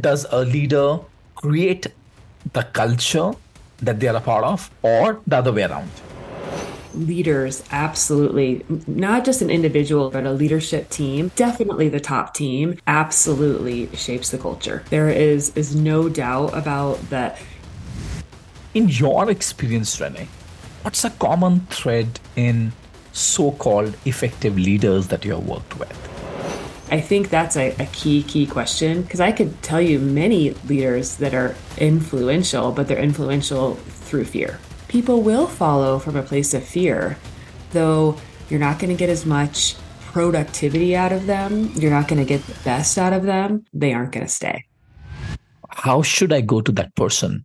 [0.00, 1.00] does a leader
[1.34, 1.86] create
[2.52, 3.32] the culture
[3.78, 5.90] that they are a part of or the other way around?
[6.96, 8.64] leaders absolutely.
[8.86, 11.30] Not just an individual but a leadership team.
[11.36, 14.82] Definitely the top team absolutely shapes the culture.
[14.90, 17.38] There is is no doubt about that.
[18.74, 20.26] In your experience renelle
[20.82, 22.72] what's a common thread in
[23.12, 26.05] so-called effective leaders that you have worked with
[26.88, 31.16] I think that's a, a key, key question because I could tell you many leaders
[31.16, 34.60] that are influential, but they're influential through fear.
[34.88, 37.18] People will follow from a place of fear,
[37.72, 38.16] though
[38.48, 41.72] you're not going to get as much productivity out of them.
[41.74, 43.64] You're not going to get the best out of them.
[43.72, 44.64] They aren't going to stay.
[45.68, 47.44] How should I go to that person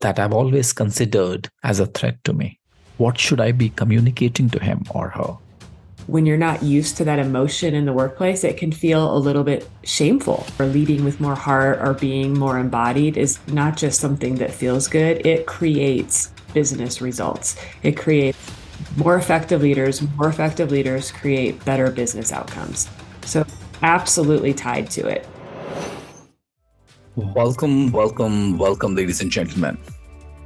[0.00, 2.58] that I've always considered as a threat to me?
[2.98, 5.38] What should I be communicating to him or her?
[6.06, 9.44] When you're not used to that emotion in the workplace, it can feel a little
[9.44, 10.46] bit shameful.
[10.58, 14.88] Or leading with more heart or being more embodied is not just something that feels
[14.88, 17.56] good, it creates business results.
[17.82, 18.38] It creates
[18.96, 22.88] more effective leaders, more effective leaders create better business outcomes.
[23.24, 23.46] So,
[23.82, 25.26] absolutely tied to it.
[27.14, 29.78] Welcome, welcome, welcome, ladies and gentlemen.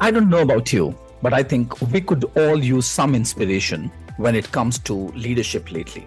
[0.01, 4.35] I don't know about you, but I think we could all use some inspiration when
[4.35, 6.07] it comes to leadership lately.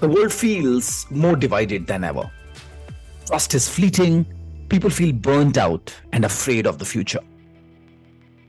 [0.00, 2.30] The world feels more divided than ever.
[3.26, 4.26] Trust is fleeting,
[4.68, 7.20] people feel burnt out and afraid of the future.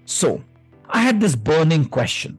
[0.06, 0.44] So,
[0.90, 2.38] I had this burning question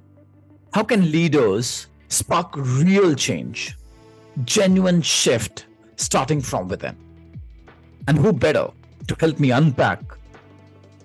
[0.73, 3.77] How can leaders spark real change,
[4.45, 6.97] genuine shift starting from within?
[8.07, 8.71] And who better
[9.07, 10.01] to help me unpack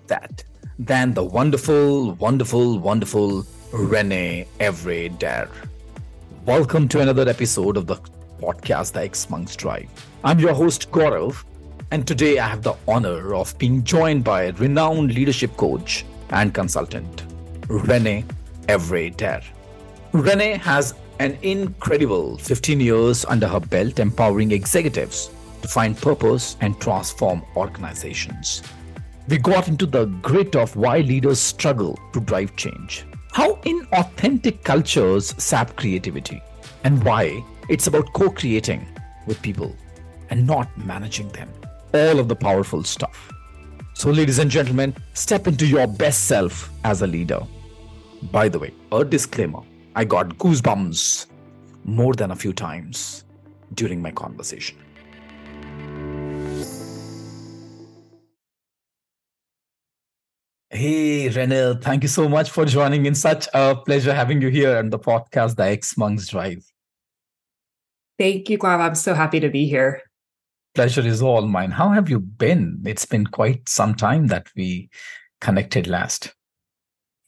[0.06, 0.44] that
[0.78, 5.48] than the wonderful, wonderful, wonderful Renelle Everett
[6.46, 7.96] Welcome to another episode of the
[8.40, 9.88] podcast, The xMonks Drive.
[10.22, 11.42] I'm your host, Gaurav,
[11.90, 17.24] and today I have the honor of being joined by renowned leadership coach and consultant,
[17.62, 18.24] Renelle
[18.68, 19.42] Everett
[20.12, 25.30] Renelle has an incredible 15 years under her belt empowering executives
[25.62, 28.62] to find purpose and transform organizations.
[29.26, 33.04] We got into the grit of why leaders struggle to drive change
[33.34, 36.40] how inauthentic cultures sap creativity
[36.84, 38.86] and why it's about co creating
[39.26, 39.74] with people
[40.30, 41.50] and not managing them.
[41.92, 43.32] All of the powerful stuff.
[43.94, 47.40] So, ladies and gentlemen, step into your best self as a leader.
[48.30, 49.62] By the way, a disclaimer
[49.96, 51.26] I got goosebumps
[51.82, 53.24] more than a few times
[53.74, 54.78] during my conversation.
[60.74, 63.14] Hey, Renelle, thank you so much for joining in.
[63.14, 66.66] Such a pleasure having you here on the podcast, The xMonks Drive.
[68.18, 68.80] Thank you, Gaurav.
[68.80, 70.02] I'm so happy to be here.
[70.74, 71.70] Pleasure is all mine.
[71.70, 72.82] How have you been?
[72.84, 74.90] It's been quite some time that we
[75.40, 76.34] connected last.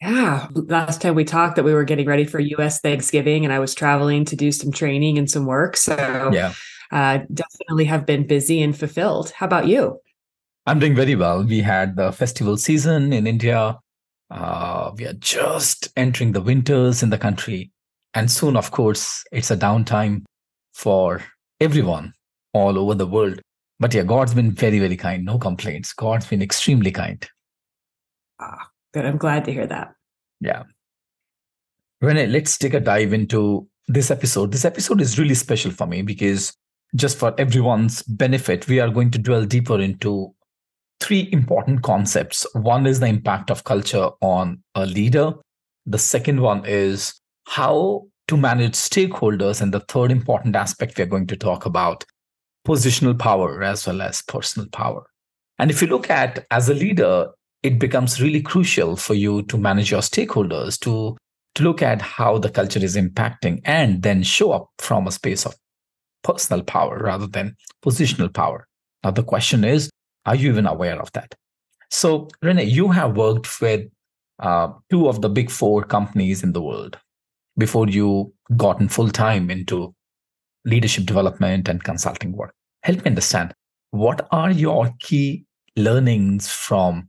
[0.02, 3.60] Yeah, last time we talked that we were getting ready for US Thanksgiving and I
[3.60, 5.76] was traveling to do some training and some work.
[5.76, 5.94] So,
[6.32, 6.52] yeah.
[6.90, 9.30] Uh, definitely have been busy and fulfilled.
[9.30, 10.00] How about you?
[10.66, 11.44] I'm doing very well.
[11.44, 13.78] We had the festival season in India.
[14.30, 17.70] Uh, we are just entering the winters in the country.
[18.14, 20.24] And soon, of course, it's a downtime
[20.72, 21.22] for
[21.60, 22.14] everyone
[22.52, 23.40] all over the world.
[23.78, 25.24] But yeah, God's been very, very kind.
[25.24, 25.92] No complaints.
[25.92, 27.24] God's been extremely kind.
[28.40, 29.04] Ah, good.
[29.04, 29.94] I'm glad to hear that.
[30.40, 30.64] Yeah.
[32.02, 34.50] Renelle, let's take a dive into this episode.
[34.50, 36.54] This episode is really special for me because
[36.96, 40.34] just for everyone's benefit, we are going to dwell deeper into
[41.00, 42.46] three important concepts.
[42.54, 45.34] One is the impact of culture on a leader.
[45.84, 49.60] The second one is how to manage stakeholders.
[49.60, 52.04] And the third important aspect we're going to talk about
[52.66, 55.06] positional power as well as personal power.
[55.58, 57.28] And if you look at as a leader,
[57.62, 61.16] it becomes really crucial for you to manage your stakeholders, to,
[61.54, 65.46] to look at how the culture is impacting and then show up from a space
[65.46, 65.54] of
[66.22, 68.66] personal power rather than positional power.
[69.04, 69.88] Now, the question is
[70.26, 71.34] are you even aware of that?
[71.90, 73.88] So, Renelle, you have worked with
[74.40, 76.98] uh, two of the big four companies in the world
[77.56, 79.94] before you gotten full time into
[80.64, 82.52] leadership development and consulting work.
[82.82, 83.54] Help me understand
[83.92, 85.46] what are your key
[85.76, 87.08] learnings from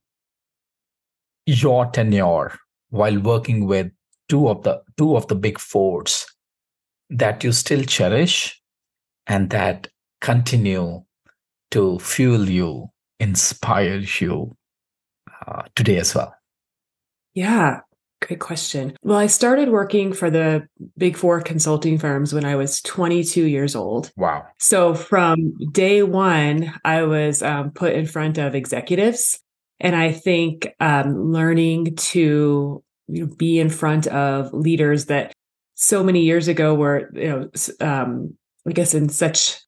[1.45, 2.57] your tenure
[2.89, 3.91] while working with
[4.29, 6.25] two of the two of the big fours
[7.09, 8.61] that you still cherish
[9.25, 9.87] and that
[10.21, 11.01] continue
[11.71, 12.89] to fuel you
[13.19, 14.55] inspire you
[15.47, 16.33] uh, today as well?
[17.33, 17.81] Yeah,
[18.21, 18.97] Great question.
[19.03, 20.67] Well, I started working for the
[20.97, 24.11] big four consulting firms when I was 22 years old.
[24.17, 24.47] Wow.
[24.57, 29.39] So from day one, I was um, put in front of executives.
[29.79, 35.31] And I think um, learning to you know, be in front of leaders that
[35.75, 37.49] so many years ago were, you know,
[37.85, 38.35] um,
[38.67, 39.61] I guess in such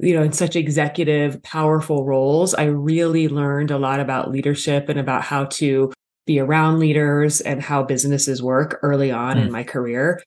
[0.00, 4.98] you know, in such executive, powerful roles, I really learned a lot about leadership and
[4.98, 5.92] about how to
[6.26, 9.42] be around leaders and how businesses work early on mm.
[9.42, 10.22] in my career,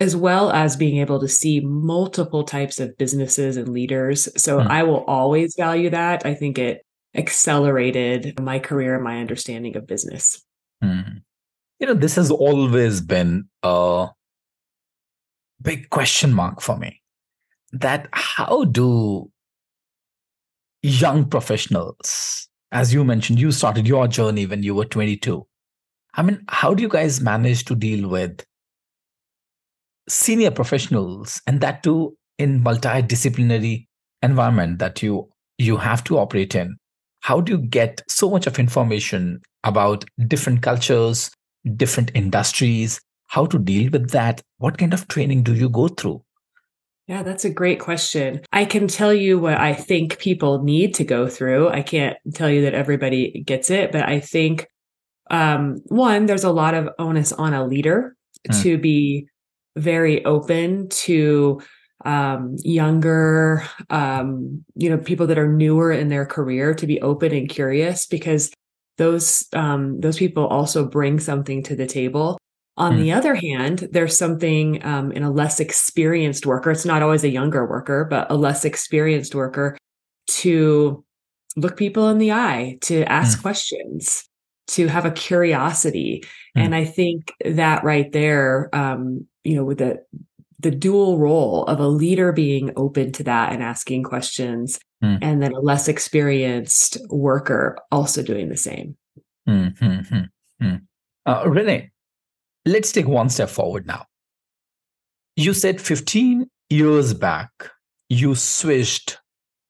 [0.00, 4.28] as well as being able to see multiple types of businesses and leaders.
[4.40, 4.66] So mm.
[4.68, 6.24] I will always value that.
[6.24, 6.84] I think it
[7.16, 10.44] accelerated my career and my understanding of business.
[10.84, 11.22] Mm.
[11.80, 14.08] You know, this has always been a
[15.60, 16.99] big question mark for me
[17.72, 19.30] that how do
[20.82, 25.46] young professionals as you mentioned, you started your journey when you were 22.
[26.14, 28.44] I mean, how do you guys manage to deal with
[30.08, 33.86] senior professionals and that too in multidisciplinary
[34.22, 35.28] environment that you
[35.58, 36.76] you have to operate in?
[37.20, 41.30] How do you get so much of information about different cultures,
[41.76, 44.40] different industries, how to deal with that?
[44.58, 46.22] What kind of training do you go through?
[47.10, 48.42] Yeah, that's a great question.
[48.52, 51.68] I can tell you what I think people need to go through.
[51.68, 54.68] I can't tell you that everybody gets it, but I think
[55.28, 58.14] um, one, there's a lot of onus on a leader
[58.48, 58.62] mm.
[58.62, 59.26] to be
[59.76, 61.60] very open to
[62.04, 67.34] um, younger, um, you know, people that are newer in their career to be open
[67.34, 68.52] and curious because
[68.98, 72.38] those um, those people also bring something to the table
[72.80, 73.02] on mm.
[73.02, 77.28] the other hand, there's something um, in a less experienced worker, it's not always a
[77.28, 79.76] younger worker, but a less experienced worker
[80.28, 81.04] to
[81.56, 83.42] look people in the eye, to ask mm.
[83.42, 84.26] questions,
[84.68, 86.24] to have a curiosity.
[86.56, 86.64] Mm.
[86.64, 90.02] And I think that right there, um, you know, with the
[90.58, 95.16] the dual role of a leader being open to that and asking questions, hmm.
[95.22, 98.94] and then a less experienced worker also doing the same.
[99.48, 100.74] Mm-hmm.
[101.24, 101.88] Uh, Renelle,
[102.64, 104.06] let's take one step forward now.
[105.36, 107.50] You said 15 years back,
[108.08, 109.18] you switched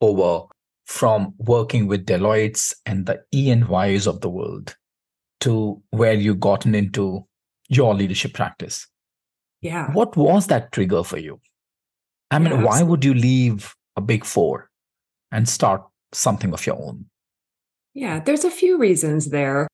[0.00, 0.46] over
[0.86, 4.74] from working with Deloitte's and the E&Ys of the world
[5.40, 7.26] to where you gotten into
[7.68, 8.86] your leadership practice.
[9.60, 9.92] Yeah.
[9.92, 11.40] What was that trigger for you?
[12.30, 14.70] I mean, yeah, why would you leave a big four
[15.30, 15.82] and start
[16.12, 17.06] something of your own?
[17.94, 19.68] Yeah, there's a few reasons there.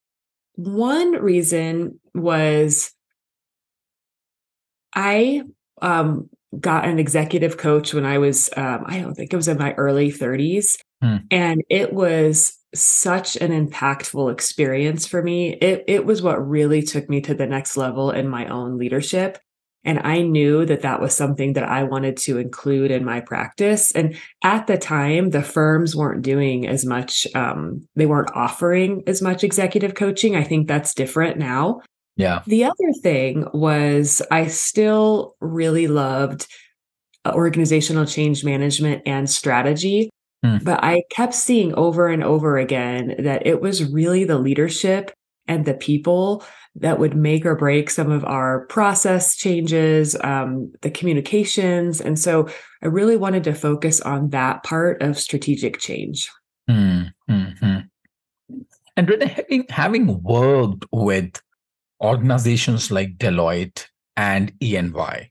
[0.55, 2.93] One reason was
[4.96, 5.43] I
[5.82, 6.28] um,
[6.58, 9.75] got an executive coach when I was, um, I don't think it was in my
[9.75, 10.78] early 30s.
[11.02, 11.16] Hmm.
[11.31, 15.54] And it was such an impactful experience for me.
[15.54, 19.38] It, it was what really took me to the next level in my own leadership.
[19.84, 23.93] And I knew that that was something that I wanted to include in my practice.
[23.93, 29.22] And at the time, the firms weren't doing as much, um, they weren't offering as
[29.22, 30.34] much executive coaching.
[30.34, 31.82] I think that's different now.
[32.17, 32.43] Yeah.
[32.47, 36.47] The other thing was I still really loved
[37.25, 40.11] uh, organizational change management and strategy.
[40.45, 40.65] Mm.
[40.65, 45.13] But I kept seeing over and over again that it was really the leadership
[45.49, 46.45] and the people
[46.77, 52.01] that would make or break some of our process changes, um, the communications.
[52.01, 52.49] And so
[52.83, 56.31] I really wanted to focus on that part of strategic change.
[56.69, 57.79] Mm, mm-hmm.
[58.97, 61.41] And Renelle, having, having worked with
[62.00, 63.86] organizations like Deloitte
[64.17, 65.31] and EY.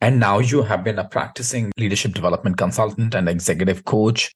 [0.00, 4.34] And now you have been a practicing leadership development consultant and executive coach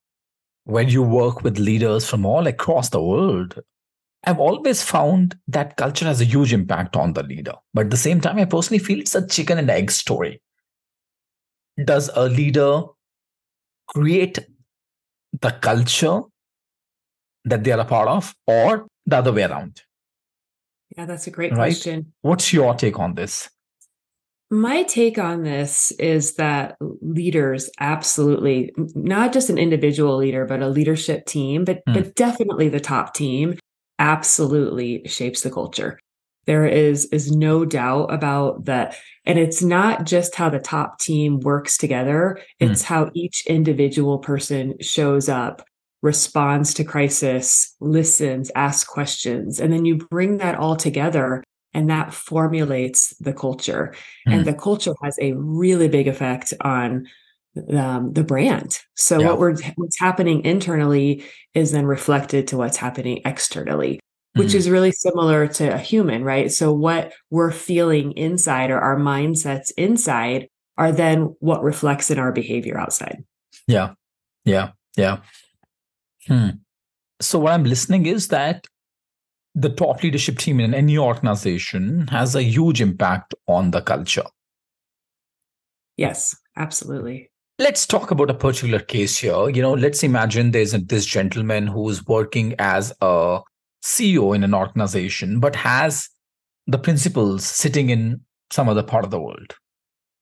[0.65, 3.59] where you work with leaders from all across the world.
[4.27, 7.55] I've always found that culture has a huge impact on the leader.
[7.75, 10.41] But at the same time, I personally feel it's a chicken and egg story.
[11.83, 12.83] Does a leader
[13.89, 14.39] create
[15.41, 16.23] the culture
[17.45, 19.83] that they are a part of, or the other way around?
[20.97, 21.59] Yeah, that's a great right?
[21.59, 22.13] question.
[22.23, 23.49] What's your take on this?
[24.51, 30.69] My take on this is that leaders absolutely, not just an individual leader, but a
[30.69, 31.95] leadership team, but, mm.
[31.95, 33.59] but definitely the top team
[33.99, 35.99] absolutely shapes the culture.
[36.47, 38.97] There is, is no doubt about that.
[39.25, 42.39] And it's not just how the top team works together.
[42.61, 42.87] It's mm.
[42.87, 45.67] how each individual person shows up
[46.05, 51.43] responds to crisis, listens, asks questions, and then you bring that all together
[51.73, 53.95] and that formulates the culture.
[54.29, 54.33] Mm.
[54.33, 54.45] And hmm.
[54.45, 57.07] the culture has a really big effect on
[57.73, 58.79] um, the brand.
[58.97, 59.29] So yeah.
[59.29, 63.99] what we're what's happening internally is then reflected to what's happening externally.
[64.37, 64.57] which Mhm.
[64.57, 66.51] is really similar to a human, right?
[66.51, 72.33] So what we're feeling inside or our mindsets inside are then what reflects in our
[72.33, 73.23] behavior outside.
[73.69, 73.93] Yeah.
[74.45, 74.71] Yeah.
[74.97, 75.19] Yeah.
[76.27, 76.49] Hmm.
[77.21, 78.67] So what I'm listening is that
[79.55, 84.25] the top leadership team in any organization has a huge impact on the culture.
[85.97, 87.31] Yes, absolutely.
[87.59, 89.49] Let's talk about a particular case here.
[89.49, 93.41] You know, let's imagine there's a, this gentleman who's working as a
[93.85, 96.09] CEO in an organization, but has
[96.67, 99.55] the principals sitting in some other part of the world.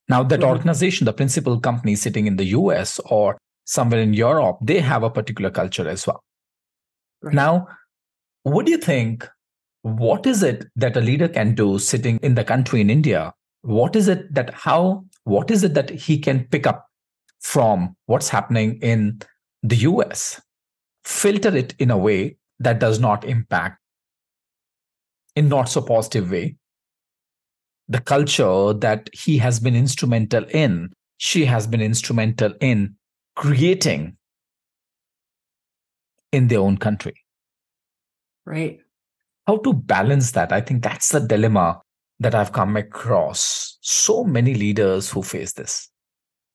[0.08, 0.48] Now, that Mhm.
[0.48, 5.10] organization, the principal company sitting in the US or somewhere in Europe, they have a
[5.10, 6.22] particular culture as well.
[7.22, 7.34] Right.
[7.34, 7.68] Now,
[8.42, 9.28] what do you think?
[9.82, 13.32] What is it that a leader can do sitting in the country in India?
[13.62, 16.86] What is it that how, what is it that he can pick up
[17.40, 19.20] from what's happening in
[19.62, 20.40] the US?
[21.04, 23.78] Filter it in a way that does not impact
[25.34, 26.56] in not so positive way
[27.88, 32.96] the culture that he has been instrumental in, she has been instrumental in
[33.36, 34.16] creating
[36.32, 37.14] in their own country
[38.46, 38.80] right.
[39.46, 41.80] how to balance that i think that's the dilemma
[42.20, 45.88] that i've come across so many leaders who face this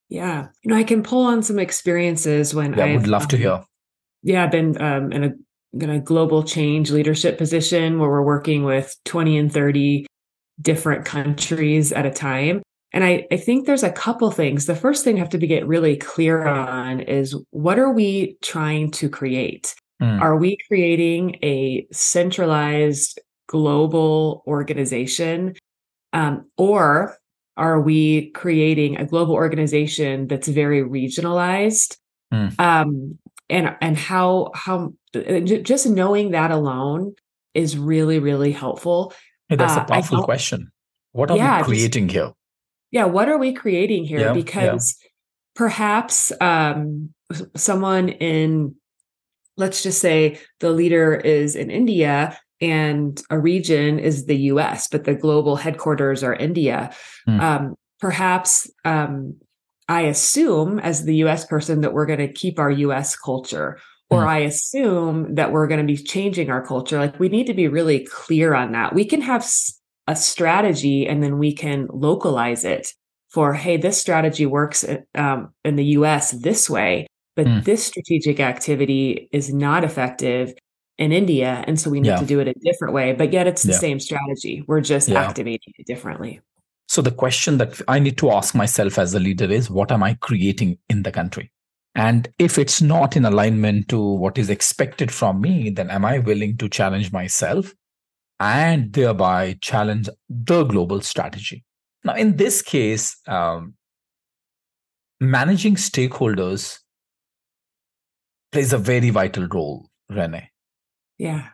[0.09, 0.47] Yeah.
[0.63, 3.41] You know, I can pull on some experiences when yeah, i would love to um,
[3.41, 3.63] hear
[4.23, 5.33] Yeah, I've been um, in a
[5.73, 10.05] in a global change leadership position where we're working with 20 and 30
[10.61, 12.61] different countries at a time.
[12.97, 14.65] And I, I think there's a couple things.
[14.65, 18.37] The first thing I have to be get really clear on is what are we
[18.41, 19.75] trying to create?
[20.01, 25.53] Mm, Are we creating a centralized global organization?
[26.11, 27.15] Um, or
[27.55, 31.97] are we creating a global organization that's very regionalized?
[32.31, 32.47] Hmm.
[32.57, 37.13] Um, and and how how uh, just knowing that alone
[37.53, 39.13] is really really helpful.
[39.49, 40.71] Hey, that's uh, a powerful don't- question
[41.11, 42.31] what are Yeah, we just- creating here
[42.91, 44.19] Yeah, what are we creating here?
[44.19, 44.33] Yeah, yeah.
[44.33, 44.97] because
[45.55, 47.13] perhaps um,
[47.55, 48.75] someone in
[49.57, 55.03] let's just say the leader is in India and a region is the US, but
[55.03, 56.93] the global headquarters are India.
[57.25, 57.39] Hmm.
[57.39, 59.35] Um, perhaps um,
[59.89, 63.79] I assume, as the US person, that we're going to keep our US culture,
[64.09, 64.27] or Hmm.
[64.27, 66.97] I assume that we're going to be changing our culture.
[66.97, 68.93] Like we need to be really clear on that.
[68.93, 69.43] We can have
[70.07, 72.87] a strategy and then we can localize it
[73.29, 74.85] for, hey, this strategy works
[75.15, 77.59] um, in the US this way, but Hmm.
[77.61, 80.53] this strategic activity is not effective
[80.97, 81.63] in India.
[81.67, 82.19] And so we need Yeah.
[82.19, 83.79] to do it a different way, but yet it's the Yeah.
[83.79, 84.63] same strategy.
[84.67, 85.27] We're just Yeah.
[85.27, 86.39] activating it differently.
[86.87, 90.03] So the question that I need to ask myself as a leader is what am
[90.03, 91.51] I creating in the country?
[91.95, 96.19] And if it's not in alignment to what is expected from me, then am I
[96.19, 97.73] willing to challenge myself
[98.39, 101.63] and thereby challenge the global strategy?
[102.03, 103.73] Now, in this case, um,
[105.19, 106.79] managing stakeholders
[108.51, 110.47] plays a very vital role, Renelle.
[111.17, 111.49] Yeah.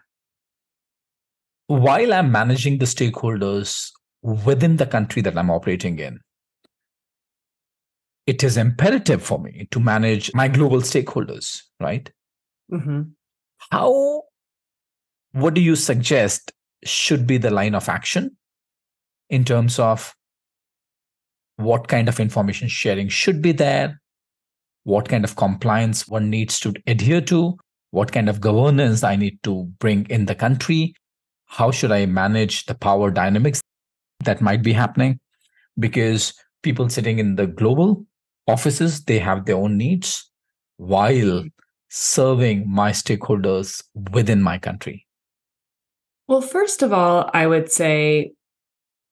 [1.68, 3.90] while I'm managing the stakeholders
[4.22, 6.20] within the country that I'm operating in,
[8.26, 12.10] it is imperative for me to manage my global stakeholders, right?
[12.70, 13.02] hmm
[13.72, 14.24] How,
[15.32, 16.52] what do you suggest
[16.88, 18.36] should be the line of action
[19.30, 20.14] in terms of
[21.58, 24.02] what kind of information sharing should be there?
[24.84, 27.58] What kind of compliance one needs to adhere to?
[27.92, 30.96] What kind of governance I need to bring in the country?
[31.46, 33.62] How should I manage the power dynamics
[34.24, 35.20] that might be happening?
[35.80, 38.06] Because people sitting in the global
[38.48, 40.30] offices, they have their own needs
[40.78, 41.44] while
[41.90, 45.06] serving my stakeholders within my country.
[46.28, 48.34] Well, first of all, I would say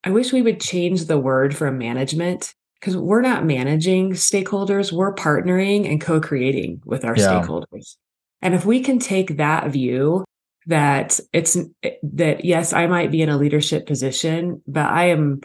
[0.03, 5.13] I wish we would change the word from management because we're not managing stakeholders, we're
[5.13, 7.41] partnering and co creating with our Yeah.
[7.41, 7.96] stakeholders.
[8.41, 10.24] And if we can take that view
[10.68, 11.58] that it's
[12.03, 15.41] that, yes, I might be in a leadership position, but I am,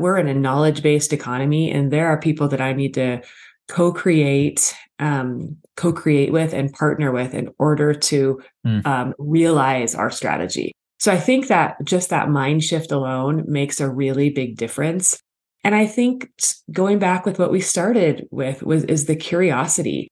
[0.00, 3.22] we're in a knowledge based economy and there are people that I need to
[3.68, 8.86] co create, um, co create with and partner with in order to Mm.
[8.86, 10.72] um, realize our strategy.
[10.98, 15.20] So I think that just that mind shift alone makes a really big difference.
[15.62, 16.30] And I think
[16.70, 20.08] going back with what we started with was is the curiosity.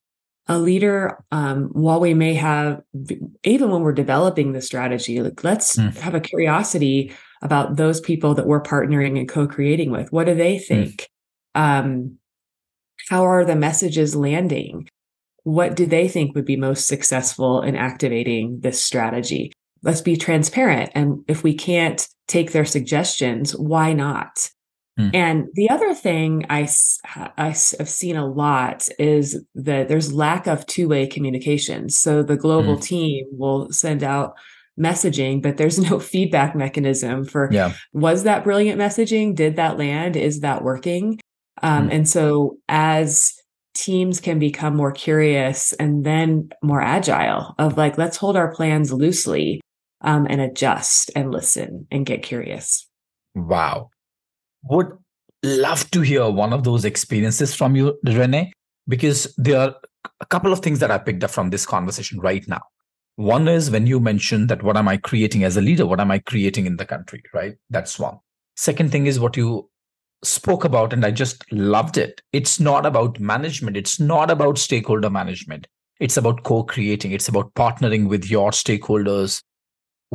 [0.47, 2.81] A leader, um, while we may have,
[3.43, 5.95] even when we're developing the strategy, like let's Mm.
[5.97, 10.11] have a curiosity about those people that we're partnering and co-creating with.
[10.11, 11.07] What do they think?
[11.55, 12.17] Um,
[13.09, 14.87] how are the messages landing?
[15.43, 19.51] What do they think would be most successful in activating this strategy?
[19.83, 20.91] Let's be transparent.
[20.95, 24.49] And if we can't take their suggestions, why not?
[24.97, 25.09] Hmm.
[25.13, 26.67] And the other thing I,
[27.37, 31.89] I have seen a lot is that there's lack of two way communication.
[31.89, 32.81] So the global hmm.
[32.81, 34.35] team will send out
[34.79, 37.73] messaging, but there's no feedback mechanism for yeah.
[37.91, 39.35] was that brilliant messaging?
[39.35, 40.15] Did that land?
[40.15, 41.19] Is that working?
[41.61, 41.91] Um, hmm.
[41.91, 43.33] And so as
[43.75, 48.93] teams can become more curious and then more agile of like, let's hold our plans
[48.93, 49.59] loosely
[50.03, 52.87] um, and adjust and listen and get curious.
[53.35, 53.89] Wow
[54.63, 54.91] would
[55.43, 58.51] love to hear one of those experiences from you, Renelle,
[58.87, 59.75] because there are
[60.21, 62.61] a couple of things that I picked up from this conversation right now.
[63.15, 65.85] One is when you mentioned that what am I creating as a leader?
[65.85, 67.21] What am I creating in the country?
[67.33, 67.55] Right?
[67.69, 68.17] That's one.
[68.55, 69.69] Second thing is what you
[70.23, 72.21] spoke about, and I just loved it.
[72.31, 75.67] It's not about management, it's not about stakeholder management.
[75.99, 79.43] It's about co creating, it's about partnering with your stakeholders,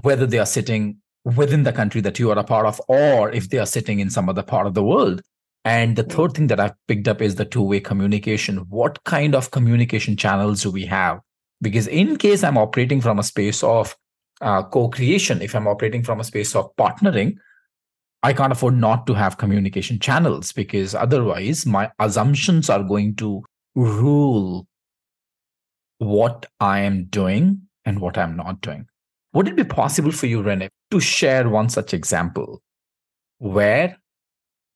[0.03, 3.51] whether they are sitting within the country that you are a part of, or if
[3.51, 5.23] they are sitting in some other part of the world.
[5.65, 8.59] And the third thing that I've picked up is the two way communication.
[8.69, 11.21] What kind of communication channels do we have?
[11.61, 13.97] Because in case I'm operating from a space of
[14.41, 17.37] uh, co creation, if I'm operating from a space of partnering,
[18.23, 23.45] I can't afford not to have communication channels because otherwise my assumptions are going to
[23.75, 24.67] rule
[25.99, 28.87] what I am doing and what I'm not doing.
[29.35, 32.63] Would it be possible for you, Renelle, to share one such example
[33.39, 33.99] where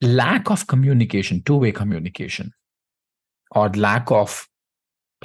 [0.01, 2.51] lack of communication, two way communication,
[3.51, 4.47] or lack of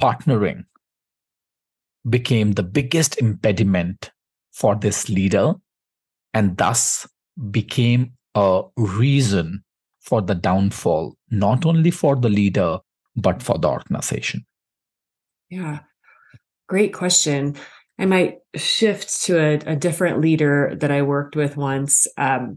[0.01, 0.65] partnering
[2.09, 4.11] became the biggest impediment
[4.53, 5.55] for this leader
[6.35, 7.07] and thus
[7.51, 9.63] became a reason
[10.01, 12.79] for the downfall, not only for the leader,
[13.17, 14.47] but for the organization?
[15.51, 15.81] Yeah,
[16.69, 17.57] great question.
[17.99, 22.07] I might shift to a, a different leader that I worked with once.
[22.17, 22.57] Um,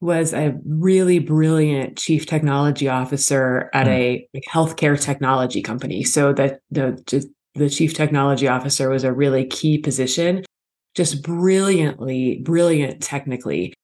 [0.00, 4.26] was a really brilliant chief technology officer at mm.
[4.34, 6.02] a healthcare technology company.
[6.02, 10.44] So that the the chief technology officer was a really key position,
[10.96, 13.74] just brilliantly, brilliant technically.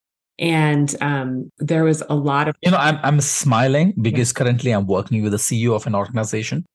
[0.40, 4.38] And um, there was a lot of you know I'm I'm smiling because yeah.
[4.38, 6.66] currently I'm working with a CEO of an organization,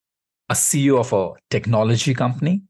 [0.50, 2.62] a CEO of a technology company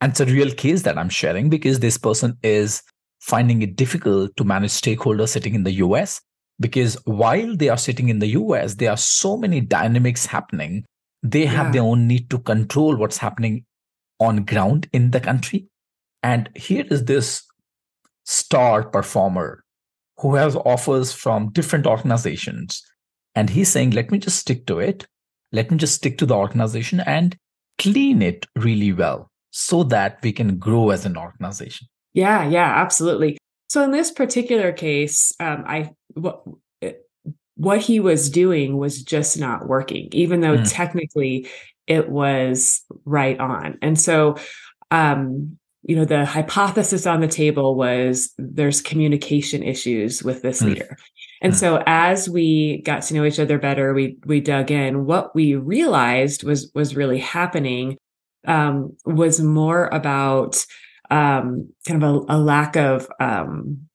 [0.00, 2.82] and it's a real case that I'm sharing because this person is
[3.20, 6.20] finding it difficult to manage stakeholders sitting in the US.
[6.60, 10.84] Because while they are sitting in the US, there are so many dynamics happening.
[11.22, 11.50] They yeah.
[11.50, 13.64] have their own need to control what's happening
[14.20, 15.68] on ground in the country.
[16.22, 17.44] And here is this
[18.24, 19.64] star performer
[20.18, 22.82] who has offers from different organizations.
[23.34, 25.06] And he's saying, let me just stick to it.
[25.52, 27.36] Let me just stick to the organization and
[27.78, 31.86] clean it really well so that we can grow as an organization.
[32.12, 33.38] Yeah, yeah, absolutely.
[33.68, 36.42] So in this particular case, um, I what
[37.58, 40.72] what he was doing was just not working, even though mm.
[40.72, 41.48] technically
[41.88, 43.76] it was right on.
[43.82, 44.36] And so,
[44.92, 50.66] um, you know, the hypothesis on the table was there's communication issues with this mm.
[50.66, 50.96] leader.
[51.42, 51.56] And mm.
[51.56, 55.04] so as we got to know each other better, we we dug in.
[55.04, 57.98] What we realized was was really happening
[58.46, 60.64] um, was more about
[61.10, 63.88] um, kind of a, a lack of um,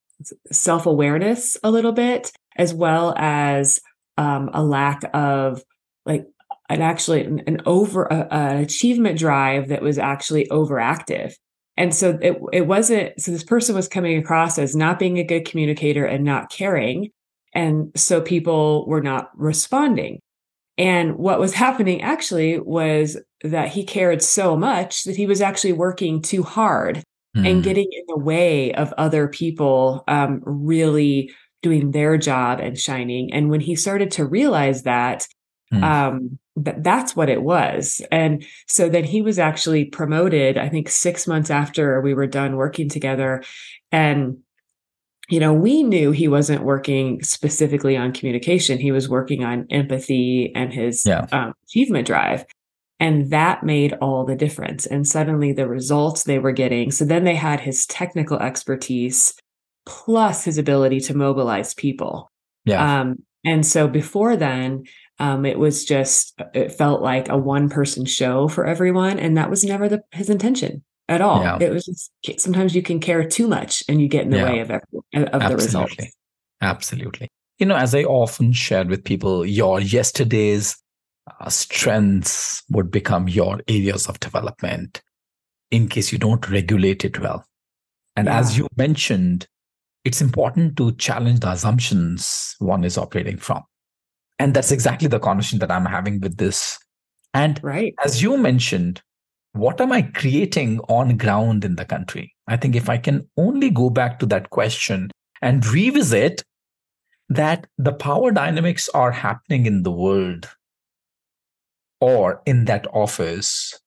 [0.50, 3.80] self awareness a little bit, as well as
[4.16, 5.62] um, a lack of
[6.06, 6.26] like
[6.68, 11.34] an actually an, an over an achievement drive that was actually overactive.
[11.76, 15.24] And so it it wasn't so this person was coming across as not being a
[15.24, 17.10] good communicator and not caring.
[17.52, 20.20] And so people were not responding.
[20.76, 25.74] And what was happening actually was that he cared so much that he was actually
[25.74, 27.04] working too hard
[27.36, 27.46] mm.
[27.46, 27.60] and hmm.
[27.60, 31.30] getting in the way of other people um, really
[31.62, 33.32] doing their job and shining.
[33.32, 35.26] And when he started to realize that,
[35.72, 35.82] mm.
[35.82, 38.00] um, that that's what it was.
[38.10, 42.56] And so then he was actually promoted, I think six months after we were done
[42.56, 43.42] working together.
[43.92, 44.38] And
[45.30, 48.78] you know, we knew he wasn't working specifically on communication.
[48.78, 51.26] He was working on empathy and his yeah.
[51.32, 52.44] um, achievement drive.
[53.00, 54.86] And that made all the difference.
[54.86, 56.90] And suddenly the results they were getting.
[56.90, 59.34] So then they had his technical expertise
[59.84, 62.30] plus his ability to mobilize people.
[62.64, 63.00] Yeah.
[63.00, 64.84] Um, and so before then,
[65.18, 69.18] um, it was just, it felt like a one person show for everyone.
[69.18, 71.42] And that was never the, his intention at all.
[71.42, 71.58] Yeah.
[71.60, 74.50] It was just, sometimes you can care too much and you get in the yeah.
[74.50, 75.48] way of, every, of Absolutely.
[75.48, 75.92] the results.
[75.92, 76.12] Absolutely.
[76.62, 77.28] Absolutely.
[77.58, 80.76] You know, as I often shared with people, your yesterday's
[81.40, 85.02] uh, strengths would become your areas of development
[85.70, 87.44] in case you don't regulate it well.
[88.16, 88.38] And Yeah.
[88.38, 89.46] as you mentioned,
[90.04, 93.62] it's important to challenge the assumptions one is operating from.
[94.38, 96.78] And that's exactly the conversation that I'm having with this.
[97.32, 97.94] And Right.
[98.04, 99.02] as you mentioned,
[99.52, 102.34] what am I creating on ground in the country?
[102.46, 105.10] I think if I can only go back to that question
[105.40, 106.42] and revisit
[107.28, 110.50] that the power dynamics are happening in the world
[112.00, 113.78] or in that office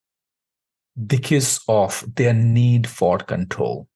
[1.05, 3.87] because of their need for control.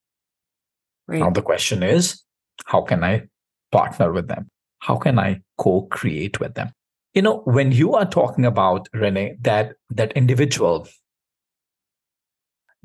[1.08, 1.20] Right.
[1.20, 2.24] Now, the question is
[2.66, 3.24] how can I
[3.72, 4.50] partner with them?
[4.80, 6.72] How can I co create with them?
[7.14, 10.88] You know, when you are talking about Renelle, that that individual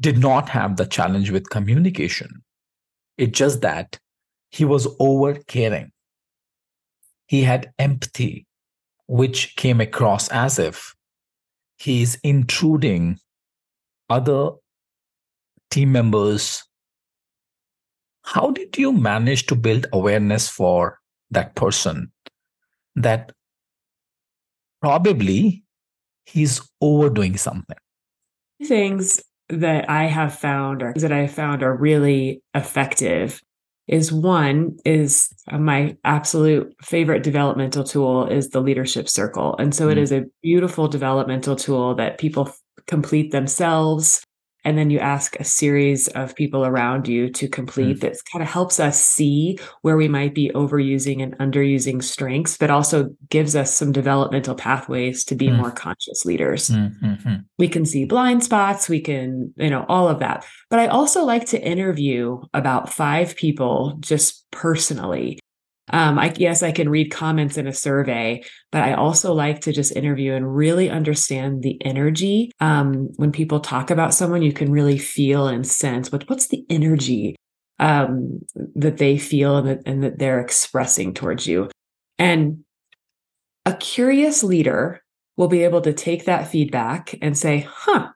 [0.00, 2.42] did not have the challenge with communication.
[3.16, 3.98] It's just that
[4.50, 5.92] he was over caring.
[7.26, 8.46] He had empathy,
[9.06, 10.95] which came across as if
[11.76, 13.18] he's intruding
[14.08, 14.50] other
[15.70, 16.62] team members.
[18.24, 20.98] How did you manage to build awareness for
[21.30, 22.12] that person
[22.96, 23.32] that
[24.80, 25.64] probably
[26.24, 27.76] he's overdoing something?
[28.64, 33.40] things that I have found or that I found are really effective
[33.88, 39.55] is one is uh, my absolute favorite developmental tool is the leadership circle.
[39.59, 40.03] And so it Mm.
[40.03, 42.51] is a beautiful developmental tool that people
[42.87, 44.25] complete themselves.
[44.66, 48.48] And then you ask a series of people around you to complete that kind of
[48.50, 53.72] helps us see where we might be overusing and underusing strengths, but also gives us
[53.74, 55.57] some developmental pathways to be Mm.
[55.59, 57.37] more conscious leaders Mm-hmm.
[57.59, 61.24] we can see blind spots we can you know all of that but i also
[61.24, 65.38] like to interview about five people just personally
[65.92, 69.72] um, I yes, I can read comments in a survey, but I also like to
[69.72, 72.51] just interview and really understand the energy.
[72.61, 76.64] Um, when people talk about someone, you can really feel and sense what what's the
[76.68, 77.37] energy
[77.79, 78.40] um,
[78.75, 81.70] that they feel and that, and that they're expressing towards you.
[82.18, 82.64] And
[83.64, 85.03] a curious leader
[85.37, 88.09] will be able to take that feedback and say, huh,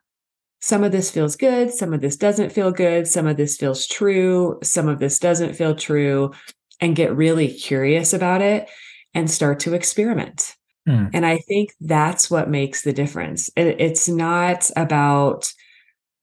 [0.61, 3.87] some of this feels good, some of this doesn't feel good, some of this feels
[3.87, 6.33] true, some of this doesn't feel true,
[6.81, 8.69] and get really curious about it
[9.15, 10.55] and start to experiment.
[10.87, 11.07] Hmm.
[11.13, 13.51] And I think that's what makes the difference.
[13.57, 15.53] It- It's not about,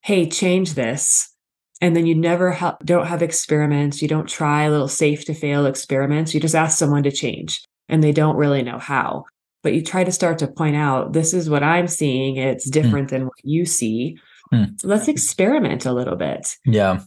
[0.01, 1.31] hey, change this.
[1.79, 4.01] And then you never ha- don't have experiments.
[4.01, 6.33] You don't try little safe to fail experiments.
[6.33, 9.25] You just ask someone to change and they don't really know how.
[9.61, 12.37] But you try to start to point out this is what I'm seeing.
[12.37, 14.17] It's different than what you see.
[14.51, 14.63] Hmm.
[14.83, 16.55] Let's experiment a little bit.
[16.65, 17.01] Yeah.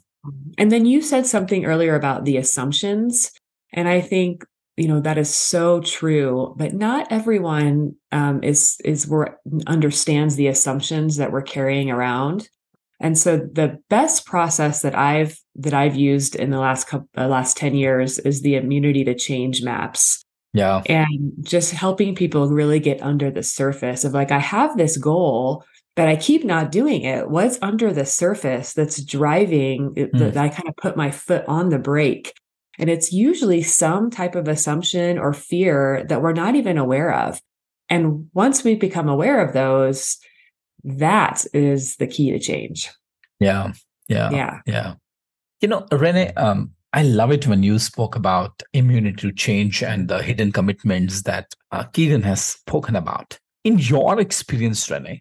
[0.59, 3.33] And then you said something earlier about the assumptions.
[3.73, 4.45] And I think,
[4.77, 10.47] you know, that is so true, but not everyone um, is, is where understands the
[10.49, 12.49] assumptions that we're carrying around.
[13.01, 17.29] And so the best process that I've, that I've used in the last couple, uh,
[17.29, 20.83] last 10 years is the immunity to change maps Yeah.
[20.87, 25.65] and just helping people really get under the surface of like, I have this goal,
[25.97, 27.31] but I keep not doing it.
[27.31, 30.19] What's under the surface that's driving Hmm.
[30.19, 32.35] that I kind of put my foot on the brake?
[32.81, 37.41] And it's usually some type of assumption or fear that we're not even aware of.
[37.91, 40.17] And once we become aware of those,
[40.83, 42.91] that is the key to change.
[43.39, 43.75] Yeah.
[44.09, 44.31] Yeah.
[44.31, 44.61] Yeah.
[44.65, 44.95] Yeah.
[45.61, 50.09] You know, Renelle, um, I love it when you spoke about immunity to change and
[50.09, 53.39] the hidden commitments that uh, Kegan has spoken about.
[53.63, 55.21] In your experience, Renelle,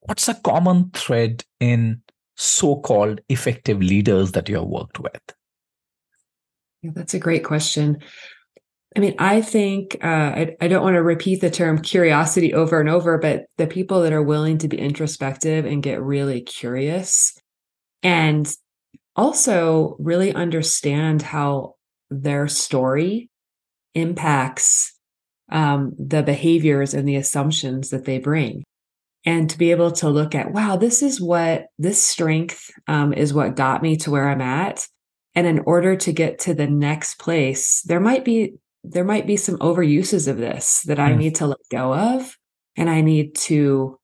[0.00, 2.02] what's a common thread in
[2.36, 5.22] so called effective leaders that you have worked with?
[6.82, 7.98] Yeah, that's a great question.
[8.96, 12.80] I mean, I think uh, I, I don't want to repeat the term curiosity over
[12.80, 17.36] and over, but the people that are willing to be introspective and get really curious
[18.02, 18.50] and
[19.14, 21.74] also really understand how
[22.10, 23.28] their story
[23.94, 24.94] impacts
[25.50, 28.64] um, the behaviors and the assumptions that they bring.
[29.24, 33.34] And to be able to look at, wow, this is what this strength um, is
[33.34, 34.86] what got me to where I'm at.
[35.34, 39.36] And in order to get to the next place, there might be there might be
[39.36, 41.18] some overuses of this that I Mm.
[41.18, 42.36] need to let go of
[42.76, 43.98] and I need to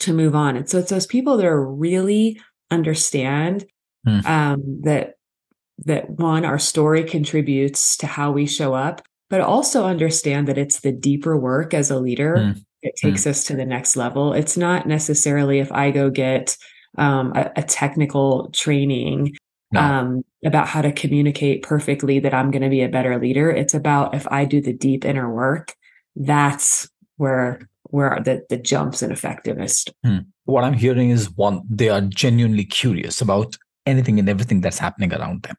[0.00, 0.56] to move on.
[0.56, 3.66] And so it's those people that are really understand
[4.06, 4.24] Mm.
[4.26, 5.14] um, that
[5.84, 10.80] that one, our story contributes to how we show up, but also understand that it's
[10.80, 12.64] the deeper work as a leader Mm.
[12.82, 14.32] that takes us to the next level.
[14.32, 16.56] It's not necessarily if I go get
[16.98, 19.36] um, a, a technical training
[19.72, 19.80] No.
[19.80, 23.50] um, about how to communicate perfectly that I'm going to be a better leader.
[23.50, 25.74] It's about if I do the deep inner work,
[26.14, 29.84] that's where where the the jumps in effectiveness.
[30.44, 35.12] what I'm hearing is one, they are genuinely curious about anything and everything that's happening
[35.12, 35.56] around them.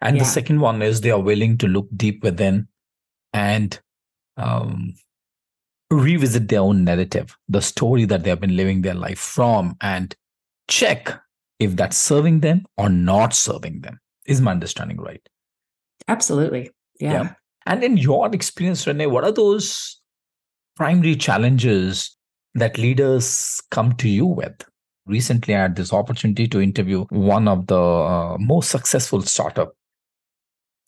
[0.00, 0.22] And yeah.
[0.22, 2.68] the second one is they are willing to look deep within
[3.32, 3.78] and
[4.36, 4.94] um,
[5.90, 10.14] revisit their own narrative, the story that they have been living their life from, and
[10.68, 11.20] check
[11.60, 14.00] if that's serving them or not serving them.
[14.26, 15.22] Is my understanding right?
[16.08, 16.70] Absolutely.
[16.98, 17.12] Yeah.
[17.12, 17.32] yeah.
[17.66, 20.00] And in your experience, Renelle, what are those
[20.76, 22.16] primary challenges
[22.54, 24.64] that leaders come to you with?
[25.06, 29.74] Recently, I had this opportunity to interview one of the uh, most successful startup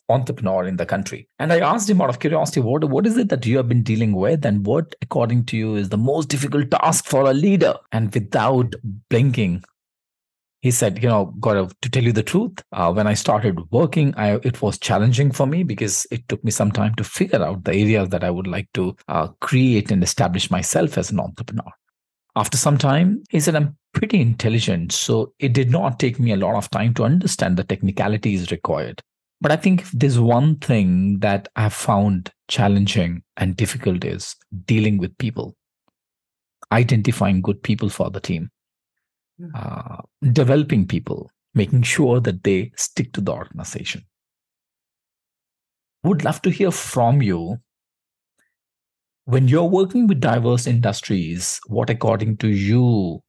[0.09, 1.29] entrepreneur in the country.
[1.39, 3.83] And I asked him out of curiosity, what, what is it that you have been
[3.83, 4.45] dealing with?
[4.45, 7.75] And what, according to you, is the most difficult task for a leader?
[7.93, 8.75] And without
[9.11, 9.65] blinking,
[10.63, 14.15] he said, you know, Gaurav, to tell you the truth, uh, when I started working,
[14.17, 17.65] I, it was challenging for me because it took me some time to figure out
[17.65, 21.71] the areas that I would like to uh, create and establish myself as an entrepreneur.
[22.37, 24.93] After some time, he said, I'm pretty intelligent.
[24.93, 29.03] So it did not take me a lot of time to understand the technicalities required.
[29.41, 35.19] But I think there's one thing that I've found challenging and difficult is dealing with
[35.19, 35.57] people,
[36.71, 38.52] identifying good people for the team.
[39.55, 39.99] Uh,
[40.33, 44.05] developing people, making sure that they stick to the organization.
[46.05, 47.59] Would love to hear from you.
[49.25, 53.23] When you're working with diverse industries, what, according to you,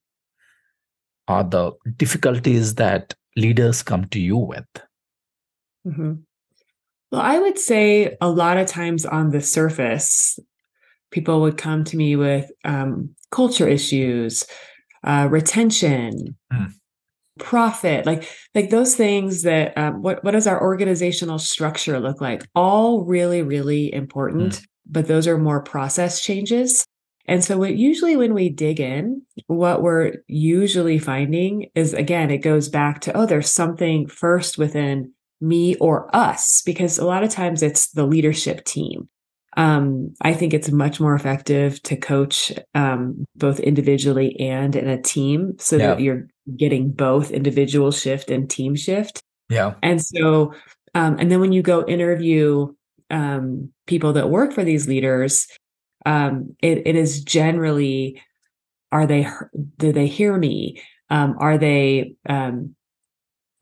[1.28, 4.66] are the difficulties that leaders come to you with?
[5.88, 6.14] Mm-hmm.
[7.12, 10.40] Well, I would say a lot of times on the surface,
[11.12, 14.46] people would come to me with um, culture issues,
[15.04, 16.74] uh, retention, mm.
[17.40, 22.46] profit, like like those things that um, what what does our organizational structure look like?
[22.56, 24.66] All really really important, mm.
[24.86, 26.86] but those are more process changes.
[27.26, 32.40] And so, what usually when we dig in, what we're usually finding is again, it
[32.40, 37.30] goes back to oh, there's something first within me or us because a lot of
[37.30, 39.10] times it's the leadership team
[39.58, 45.02] um, i think it's much more effective to coach um, both individually and in a
[45.02, 45.88] team so yeah.
[45.88, 50.54] that you're getting both individual shift and team shift yeah and so
[50.96, 52.68] um, and then when you go interview
[53.10, 55.48] um, people that work for these leaders
[56.06, 58.22] um, it, it is generally
[58.92, 59.28] are they
[59.78, 62.16] do they hear me um, are they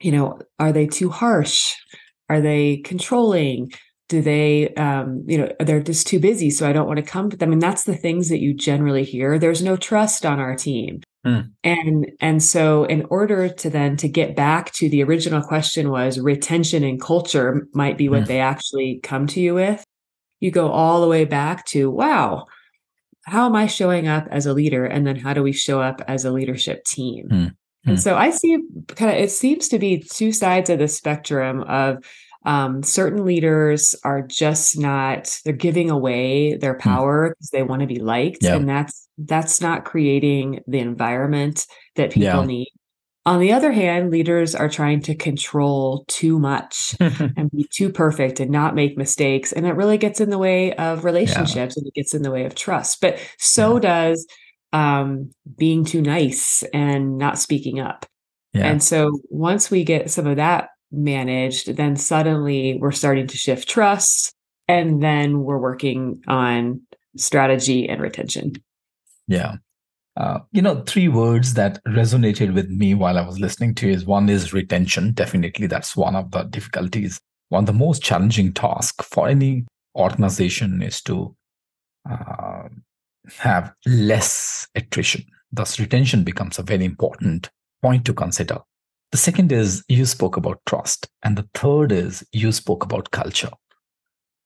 [0.02, 1.74] you know, are they too harsh?
[2.28, 3.72] Are they controlling?
[4.12, 7.30] Do they, um, you know, they're just too busy, so I don't want to come
[7.30, 7.48] to them.
[7.48, 9.38] I mean, that's the things that you generally hear.
[9.38, 11.00] There's no trust on our team.
[11.24, 11.40] Hmm.
[11.64, 16.20] And and so in order to then to get back to the original question was
[16.20, 18.26] retention and culture might be what hmm.
[18.26, 19.82] they actually come to you with.
[20.40, 22.48] You go all the way back to wow,
[23.24, 24.84] how am I showing up as a leader?
[24.84, 27.28] And then how do we show up as a leadership team?
[27.30, 27.46] Hmm.
[27.86, 31.62] And so I see kind of, it seems to be two sides of the spectrum
[31.62, 32.04] of
[32.44, 36.80] um, certain leaders are just not, they're giving away their hmm.
[36.80, 38.42] power because they want to be liked.
[38.42, 38.56] Yeah.
[38.56, 42.46] And that's, that's not creating the environment that people yeah.
[42.46, 42.68] need.
[43.24, 48.40] On the other hand, leaders are trying to control too much and be too perfect
[48.40, 49.52] and not make mistakes.
[49.52, 51.80] And it really gets in the way of relationships yeah.
[51.80, 53.00] and it gets in the way of trust.
[53.00, 54.26] But so does
[54.72, 58.06] um, being too nice and not speaking up.
[58.54, 58.66] Yeah.
[58.66, 63.68] And so once we get some of that managed, then suddenly we're starting to shift
[63.68, 64.34] trust
[64.68, 66.82] and then we're working on
[67.16, 68.52] strategy and retention.
[69.26, 69.56] Yeah.
[70.16, 74.04] Uh, you know, three words that resonated with me while I was listening to is
[74.04, 75.12] one is retention.
[75.12, 77.18] Definitely, that's one of the difficulties.
[77.48, 79.64] One of the most challenging tasks for any
[79.96, 81.34] organization is to
[82.08, 82.68] uh,
[83.38, 85.24] have less attrition.
[85.50, 87.50] Thus, retention becomes a very important
[87.82, 88.58] point to consider.
[89.12, 91.08] The second is you spoke about trust.
[91.22, 93.50] And the third is you spoke about culture.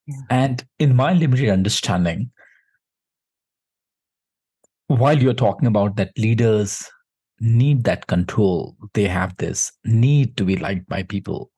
[0.07, 0.17] Yeah.
[0.29, 2.31] And in my limited understanding,
[4.89, 6.89] while you're talking about that leaders
[7.41, 11.51] need that control, they have this need to be liked by people.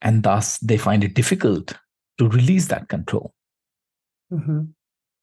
[0.00, 1.74] And thus they find it difficult
[2.18, 3.34] to release that control.
[4.32, 4.70] Mm-hmm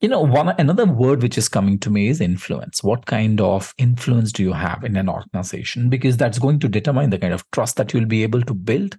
[0.02, 2.84] you know one another word which is coming to me is influence.
[2.84, 5.90] What kind of influence do you have in an organization?
[5.90, 8.98] Because that's going to determine the kind of trust that you'll be able to build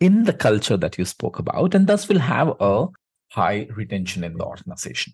[0.00, 2.86] in the culture that you spoke about and thus will have a
[3.30, 5.12] high retention in the organization.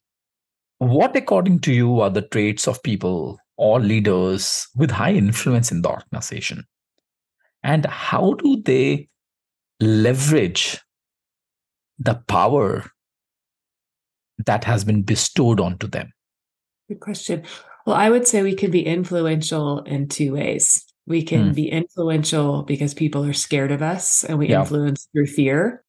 [0.78, 5.82] What according to you are the traits of people or leaders with high influence in
[5.82, 6.64] the organization?
[7.62, 9.08] And how do they
[9.80, 10.80] leverage
[11.98, 12.90] the power
[14.46, 16.12] that has been bestowed onto them?
[16.88, 17.44] Good question.
[17.86, 20.84] Well, I would say we can be influential in two ways.
[21.06, 21.54] We can mm.
[21.54, 24.60] be influential because people are scared of us and we yeah.
[24.60, 25.84] influence through fear.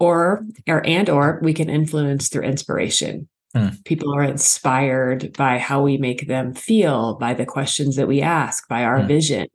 [0.00, 3.28] Or or and or we can influence through inspiration.
[3.56, 3.84] Mm.
[3.84, 8.68] People are inspired by how we make them feel, by the questions that we ask,
[8.68, 9.08] by our mm.
[9.08, 9.48] vision.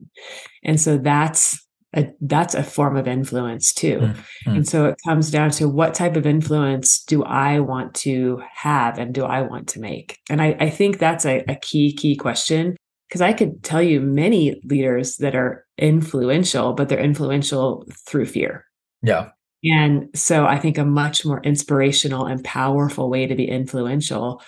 [0.62, 1.63] And so that's
[1.96, 4.00] a, that's a form of influence too.
[4.00, 4.50] Mm-hmm.
[4.50, 8.98] And so it comes down to what type of influence do I want to have
[8.98, 10.20] and do I want to make?
[10.30, 12.76] And I, I think that's a, a key, key question
[13.08, 18.66] because I could tell you many leaders that are influential, but they're influential through fear.
[19.04, 19.30] Yeah.
[19.64, 24.42] And so I think a much more inspirational and powerful way to be influential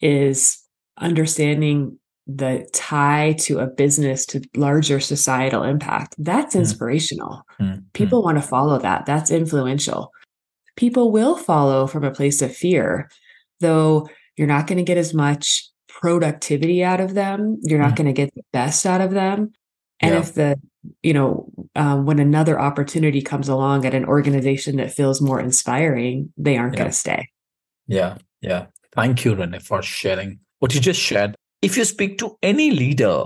[0.00, 0.62] is
[0.98, 6.60] understanding the tie to a business to larger societal impact that's hmm.
[6.60, 7.82] inspirational mm.
[7.92, 10.12] people want to follow that that's influential
[10.76, 13.10] people will follow from a place of fear
[13.60, 17.96] though you're not going to get as much productivity out of them you're not mm.
[17.96, 19.52] going to get the best out of them
[20.00, 20.20] and yeah.
[20.20, 20.60] if the
[21.02, 26.32] you know um, when another opportunity comes along at an organization that feels more inspiring
[26.36, 26.78] they aren't yeah.
[26.78, 27.28] going to stay
[27.86, 32.38] yeah yeah thank you renelle for sharing what you just shared if you speak to
[32.42, 33.24] any leader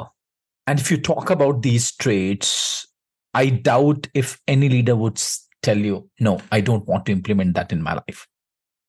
[0.66, 2.86] and if you talk about these traits,
[3.32, 5.20] I doubt if any leader would
[5.62, 8.26] tell you, no, I don't want to implement that in my life.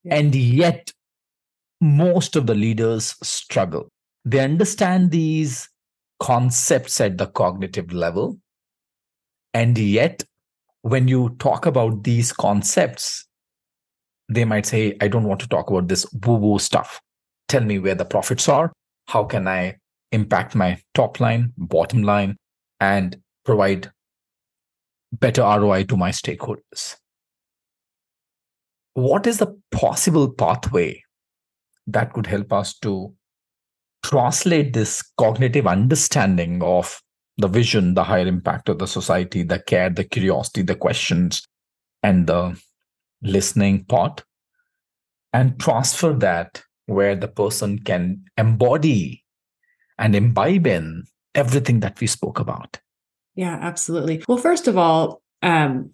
[0.03, 0.15] Yeah.
[0.15, 0.91] And yet,
[1.81, 3.89] most of the leaders struggle.
[4.23, 5.69] They understand these
[6.19, 8.39] concepts at the cognitive level.
[9.53, 10.23] And yet,
[10.81, 13.25] when you talk about these concepts,
[14.29, 17.01] they might say, I don't want to talk about this woo woo stuff.
[17.47, 18.71] Tell me where the profits are
[19.07, 19.77] how can I
[20.11, 22.37] impact my top line, bottom line,
[22.79, 23.91] and provide
[25.11, 26.95] better ROI to my stakeholders?
[28.93, 31.03] What is the possible pathway
[31.87, 33.13] that could help us to
[34.03, 37.01] translate this cognitive understanding of
[37.37, 41.45] the vision, the higher impact of the society, the care, the curiosity, the questions,
[42.01, 42.59] and the
[43.21, 44.23] listening part,
[45.33, 49.23] and transfer that where the person can embody
[49.97, 52.79] and imbibe in everything that we spoke about.
[53.35, 54.23] Yeah, absolutely.
[54.27, 55.91] Well, first of all, um,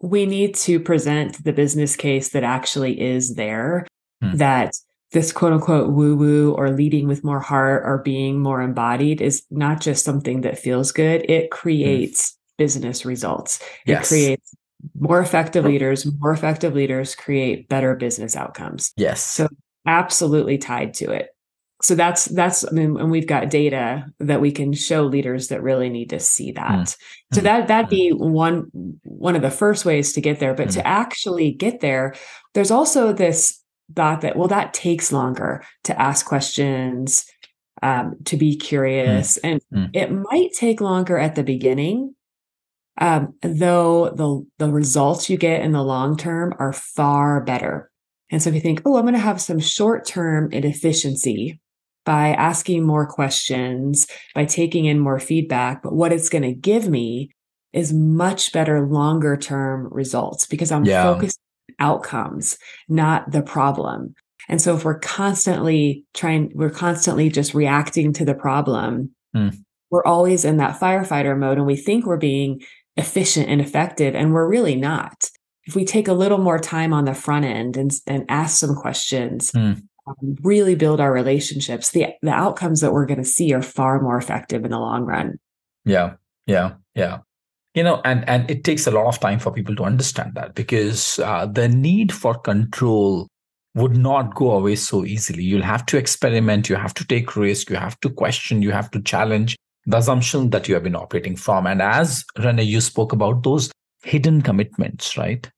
[0.00, 3.86] we need to present the business case that actually is there,
[4.22, 4.36] hmm.
[4.36, 4.74] that
[5.12, 9.44] this quote unquote woo woo or leading with more heart or being more embodied is
[9.50, 12.62] not just something that feels good, it creates hmm.
[12.64, 13.60] business results.
[13.86, 14.06] Yes.
[14.06, 14.54] It creates
[14.98, 18.92] more effective leaders, more effective leaders create better business outcomes.
[18.96, 19.22] Yes.
[19.22, 19.48] So
[19.86, 21.28] absolutely tied to it.
[21.82, 25.62] So that's that's I mean, and we've got data that we can show leaders that
[25.62, 26.64] really need to see that.
[26.64, 26.96] Mm.
[27.34, 28.70] So that that'd be one
[29.02, 30.54] one of the first ways to get there.
[30.54, 30.74] But mm.
[30.74, 32.14] to actually get there,
[32.54, 33.62] there's also this
[33.94, 37.26] thought that well, that takes longer to ask questions,
[37.82, 39.40] um, to be curious, mm.
[39.44, 39.90] and mm.
[39.94, 42.14] it might take longer at the beginning.
[42.98, 47.90] Um, though the the results you get in the long term are far better
[48.30, 51.60] and so if you think, oh, I'm going to have some short term inefficiency
[52.04, 56.88] by asking more questions, by taking in more feedback, but what it's going to give
[56.88, 57.30] me
[57.72, 61.02] is much better longer term results because I'm yeah.
[61.02, 61.38] focused
[61.80, 62.58] on outcomes,
[62.88, 64.14] not the problem.
[64.48, 69.56] And so if we're constantly trying, we're constantly just reacting to the problem, mm.
[69.90, 72.62] we're always in that firefighter mode and we think we're being
[72.96, 75.28] efficient and effective, and we're really not
[75.66, 78.74] if we take a little more time on the front end and, and ask some
[78.74, 79.82] questions, mm.
[80.06, 84.00] um, really build our relationships, the, the outcomes that we're going to see are far
[84.00, 85.38] more effective in the long run.
[85.84, 86.14] Yeah.
[86.46, 86.74] Yeah.
[86.94, 87.18] Yeah.
[87.74, 90.54] You know, and, and it takes a lot of time for people to understand that
[90.54, 93.28] because uh, the need for control
[93.74, 95.42] would not go away so easily.
[95.42, 98.90] You'll have to experiment, you have to take risk, you have to question, you have
[98.92, 101.66] to challenge the assumption that you have been operating from.
[101.66, 103.70] And as Renelle, you spoke about those
[104.02, 105.48] hidden commitments, right?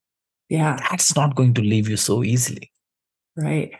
[0.49, 0.79] Yeah.
[0.91, 2.73] That's not going to leave you so easily.
[3.37, 3.73] Right.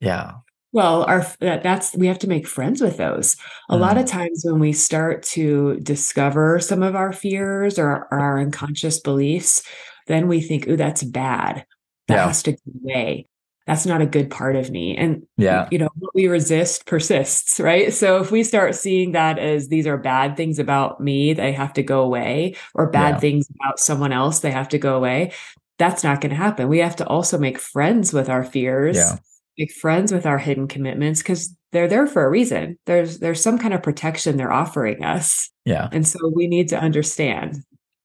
[0.00, 0.32] Yeah.
[0.72, 3.36] Well, our that's we have to make friends with those.
[3.70, 3.80] A mm.
[3.80, 8.38] lot of times when we start to discover some of our fears or, or our
[8.40, 9.62] unconscious beliefs,
[10.06, 11.64] then we think, "Oh, that's bad.
[12.08, 12.26] That yeah.
[12.26, 13.26] has to go away.
[13.66, 17.58] That's not a good part of me." And yeah, you know, what we resist persists,
[17.58, 17.90] right?
[17.90, 21.72] So if we start seeing that as these are bad things about me, they have
[21.74, 23.20] to go away, or bad yeah.
[23.20, 25.32] things about someone else, they have to go away,
[25.78, 26.68] that's not going to happen.
[26.68, 29.16] We have to also make friends with our fears, yeah.
[29.58, 32.78] make friends with our hidden commitments because they're there for a reason.
[32.86, 35.50] There's there's some kind of protection they're offering us.
[35.64, 35.88] Yeah.
[35.92, 37.58] And so we need to understand.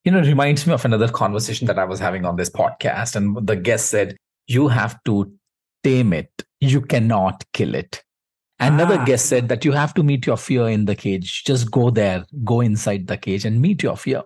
[0.03, 3.15] You know, it reminds me of another conversation that I was having on this podcast.
[3.15, 4.17] And the guest said,
[4.47, 5.31] you have to
[5.83, 6.31] tame it.
[6.59, 8.03] You cannot kill it.
[8.59, 9.05] Another Ah.
[9.05, 11.43] guest said that you have to meet your fear in the cage.
[11.45, 14.23] Just go there, go inside the cage and meet your fear.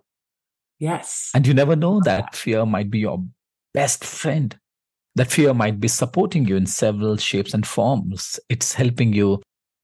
[0.80, 1.30] Yes.
[1.34, 3.24] And you never know that fear might be your
[3.76, 4.57] best friend.
[5.15, 8.39] That fear might be supporting you in several shapes and forms.
[8.49, 9.41] It's helping you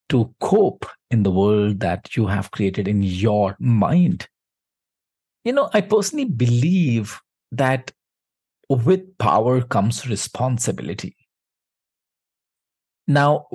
[0.10, 4.28] to cope in the world that you have created in your mind.
[5.46, 7.20] You know, I personally believe
[7.52, 7.92] that
[8.70, 11.16] with power comes responsibility.
[13.08, 13.48] Now,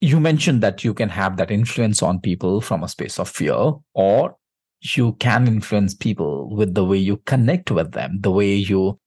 [0.00, 3.72] you mentioned that you can have that influence on people from a space of fear,
[3.94, 4.36] or
[4.82, 8.98] you can influence people with the way you connect with them, the way you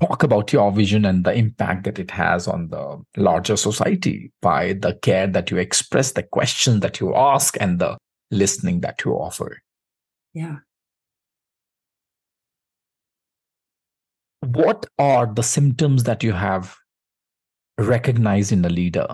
[0.00, 4.74] talk about your vision and the impact that it has on the larger society by
[4.74, 7.96] the care that you express, the questions that you ask, and the
[8.30, 9.60] listening that you offer.
[10.34, 10.56] Yeah.
[14.40, 16.76] What are the symptoms that you have
[17.76, 19.08] recognized in a leader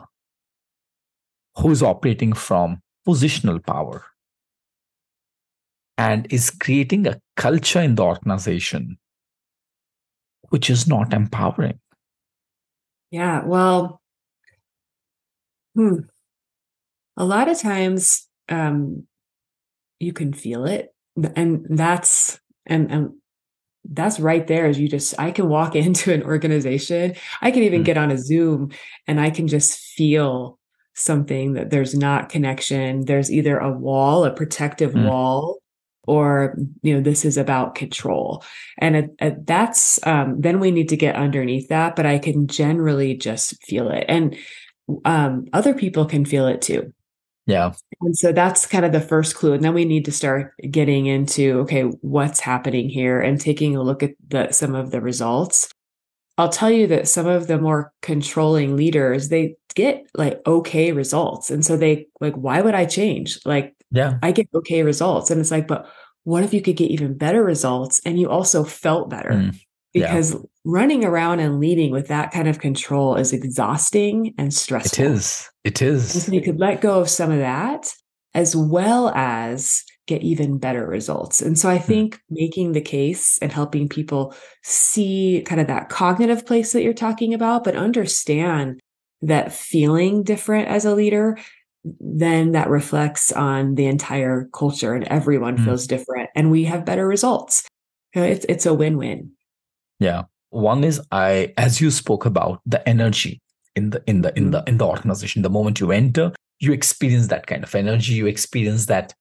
[1.56, 4.04] who's operating from positional power
[5.96, 8.98] and is creating a culture in the organization
[10.54, 11.80] which is not empowering?
[13.10, 13.42] Yeah.
[13.44, 14.00] Well,
[15.74, 15.96] hmm.
[17.16, 19.08] a lot of times um,
[19.98, 20.94] you can feel it.
[21.34, 23.10] And that's, and, and,
[23.86, 24.66] that's right there.
[24.66, 27.84] Is you just i can walk into an organization i can even Mm.
[27.84, 28.70] get on a zoom
[29.06, 30.58] and i can just feel
[30.94, 35.08] something that there's not connection there's either a wall a protective Mm.
[35.08, 35.58] wall
[36.06, 38.44] or you know this is about control
[38.78, 42.46] and it, it- that's um, then we need to get underneath that but i can
[42.46, 44.36] generally just feel it and
[45.04, 46.92] um, other people can feel it too
[47.46, 47.72] Yeah.
[48.02, 49.52] and so that's kind of the first clue.
[49.54, 53.82] And then we need to start getting into okay, what's happening here and taking a
[53.82, 55.68] look at the some of the results.
[56.36, 61.50] I'll tell you that some of the more controlling leaders, they get like okay results.
[61.50, 63.38] And so they like, why would I change?
[63.44, 64.18] Like Yeah.
[64.22, 65.30] I get okay results.
[65.30, 65.86] And it's like, but
[66.24, 69.30] what if you could get even better results and you also felt better?
[69.30, 69.60] Mm,
[69.92, 70.08] yeah.
[70.08, 75.04] Because running around and leading with that kind of control is exhausting and stressful.
[75.04, 75.50] It is.
[75.62, 76.14] It is.
[76.14, 77.92] And so you could let go of some of that
[78.34, 81.40] as well as get even better results.
[81.40, 86.44] And so I think making the case and helping people see kind of that cognitive
[86.44, 88.80] place that you're talking about, but understand
[89.22, 91.38] that feeling different as a leader,
[92.00, 95.64] then that reflects on the entire culture and everyone Mm.
[95.64, 97.66] feels different and we have better results.
[98.14, 99.30] You know, It's, it's a win-win.
[100.00, 100.22] Yeah.
[100.50, 103.40] One is I, as you spoke about the energy
[103.74, 105.42] in the in the in the in the organization.
[105.42, 108.14] The moment you enter, you experience that kind of energy.
[108.14, 109.12] You experience that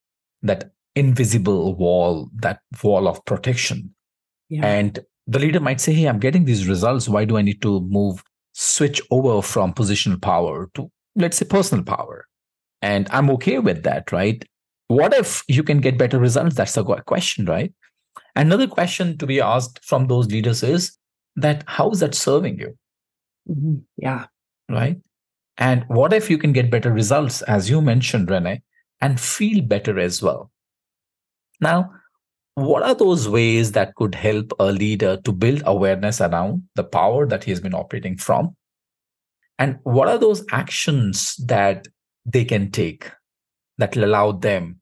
[0.44, 3.94] that invisible wall, that wall of protection.
[4.50, 4.66] Yeah.
[4.66, 7.10] And the leader might say, Hey, I'm getting these results.
[7.10, 8.24] Why do I need to move,
[8.54, 12.26] switch over from positional power to, let's say, personal power?
[12.82, 14.44] And I'm okay with that, right?
[14.89, 16.56] What if you can get better results?
[16.56, 17.74] That's a question, right?
[18.36, 20.98] Another question to be asked from those leaders is
[21.36, 22.78] that how is that serving you,
[23.50, 23.84] Mhm.
[23.98, 24.26] Yeah.
[24.70, 25.00] right?
[25.58, 28.62] And what if you can get better results, as you mentioned, Renelle,
[29.02, 30.52] and feel better as well?
[31.64, 31.91] Now,
[32.55, 37.26] what are those ways that could help a leader to build awareness around the power
[37.26, 38.55] that he has been operating from?
[39.57, 41.88] And what are those actions that
[42.26, 43.09] they can take
[43.78, 44.82] that will allow them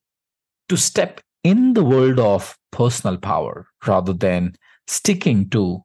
[0.69, 4.55] to step in the world of personal power rather than
[4.87, 5.83] sticking to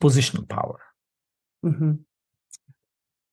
[0.00, 0.78] positional power?
[1.62, 1.94] hmm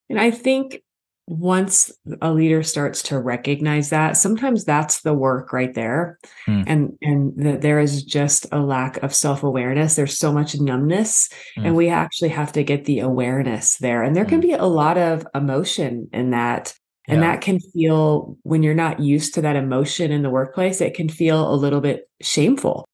[0.09, 0.81] And I think
[1.29, 6.17] once a leader starts to recognize that, sometimes that's the work right there.
[6.47, 6.63] Mm.
[6.65, 9.95] And and that there is just a lack of self-awareness.
[9.95, 11.29] There's so much numbness.
[11.57, 11.67] Mm.
[11.67, 14.01] And we actually have to get the awareness there.
[14.01, 14.49] And there can Mm.
[14.49, 16.73] be a lot of emotion in that.
[17.07, 17.31] And Yeah.
[17.31, 21.09] that can feel when you're not used to that emotion in the workplace, it can
[21.09, 22.85] feel a little bit shameful.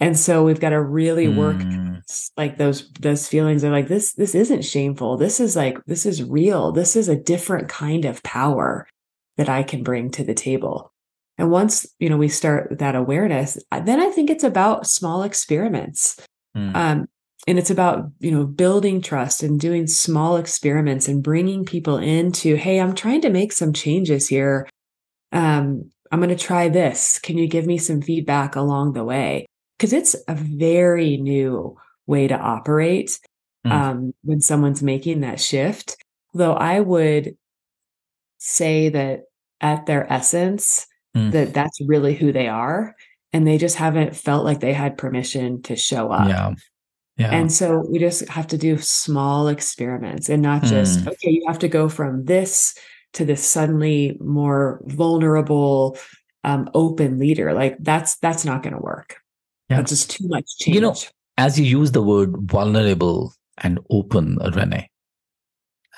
[0.00, 1.91] And so we've got to really work Mm.
[1.91, 1.91] s-
[2.36, 5.16] like those those feelings are like this this isn't shameful.
[5.16, 6.72] This is like this is real.
[6.72, 8.86] This is a different kind of power
[9.36, 10.92] that i can bring to the table.
[11.38, 15.22] And once you know we start with that awareness then i think it's about small
[15.22, 16.20] experiments.
[16.56, 16.76] Mm.
[16.76, 17.08] um,
[17.46, 22.56] and it's about you know building trust and doing small experiments and bringing people into
[22.56, 24.68] hey i'm trying to make some changes here.
[25.32, 27.18] Um, i'm going to try this.
[27.18, 29.46] Can you give me some feedback along the way?
[29.78, 31.76] Because it's a very new
[32.12, 33.18] way to operate
[33.64, 33.70] Mm.
[33.70, 33.98] um,
[34.28, 35.96] when someone's making that shift
[36.34, 37.36] though i would
[38.38, 39.24] say that
[39.60, 40.86] at their essence
[41.16, 41.30] Mm.
[41.32, 42.96] that that's really who they are
[43.34, 46.54] and they just haven't felt like they had permission to show up yeah.
[47.18, 47.30] Yeah.
[47.30, 51.08] And so we just have to do small experiments and not just, mm.
[51.08, 52.74] okay, you have to go from this
[53.12, 55.98] to this suddenly more vulnerable,
[56.42, 57.52] um, open leader.
[57.52, 59.20] Like that's that's not going to work.
[59.68, 59.76] Yeah.
[59.76, 60.74] That's just too much change.
[60.74, 60.94] You know,
[61.36, 64.86] as you use the word vulnerable and open, Renelle,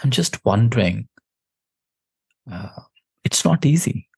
[0.02, 1.08] I'm just wondering,
[2.50, 2.68] uh,
[3.24, 4.08] it's not easy.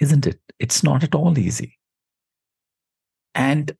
[0.00, 0.40] Isn't it?
[0.58, 1.78] It's not at all easy.
[3.34, 3.76] And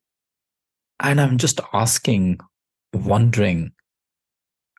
[1.01, 2.41] and I'm just asking,
[2.93, 3.73] wondering,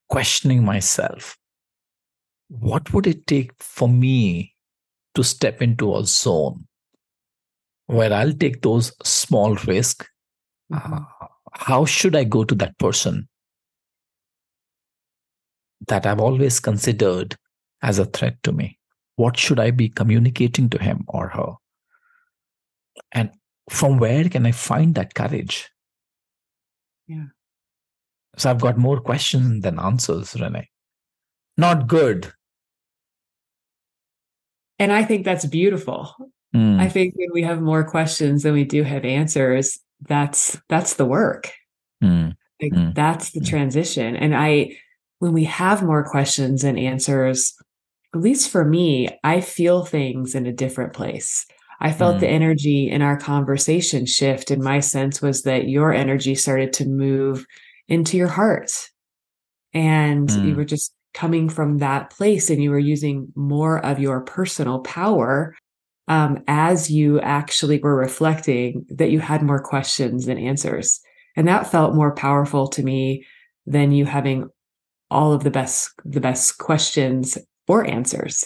[0.10, 1.38] questioning myself,
[2.50, 4.54] what would it take for me
[5.16, 6.68] to step into a zone
[7.88, 10.06] where I'll take those small risks?
[10.72, 10.94] Mm-hmm.
[10.94, 13.28] Uh, how should I go to that person
[15.88, 17.36] that I've always considered
[17.82, 18.78] as a threat to me?
[19.16, 21.54] What should I be communicating to him or her?
[23.12, 23.32] And
[23.70, 25.70] from where can I find that courage?
[27.08, 27.26] Yeah.
[28.38, 30.66] So I've got more questions than answers, Renelle.
[31.58, 32.32] Not good.
[34.78, 36.16] And I think that's beautiful.
[36.56, 36.80] Mm.
[36.80, 41.06] I think when we have more questions than we do have answers, that's that's the
[41.06, 41.52] work.
[42.04, 42.36] Mm.
[42.62, 42.94] Like, mm.
[42.94, 43.46] That's the hmm.
[43.46, 44.16] transition.
[44.16, 44.78] And I,
[45.20, 47.56] when we have more questions and answers,
[48.14, 51.46] at least for me, I feel things in a different place.
[51.80, 52.20] I felt mm.
[52.22, 54.52] the energy in our conversation shift.
[54.52, 57.46] And my sense was that your energy started to move
[57.88, 58.90] into your heart.
[59.74, 60.48] And mm.
[60.48, 64.80] you were just coming from that place and you were using more of your personal
[64.80, 65.56] power
[66.10, 71.00] um, as you actually were reflecting that you had more questions than answers.
[71.38, 73.26] And that felt more powerful to me
[73.66, 74.50] than you having
[75.12, 77.38] all of the best the best questions
[77.68, 78.44] or answers.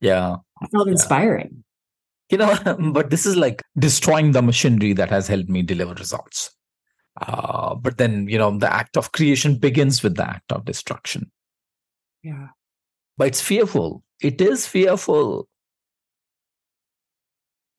[0.00, 0.36] Yeah.
[0.62, 0.92] I felt yeah.
[0.92, 1.64] inspiring
[2.30, 2.56] you know
[2.92, 6.50] but this is like destroying the machinery that has helped me deliver results
[7.22, 11.30] uh, but then you know the act of creation begins with the act of destruction
[12.22, 12.48] yeah
[13.16, 15.48] but it's fearful it is fearful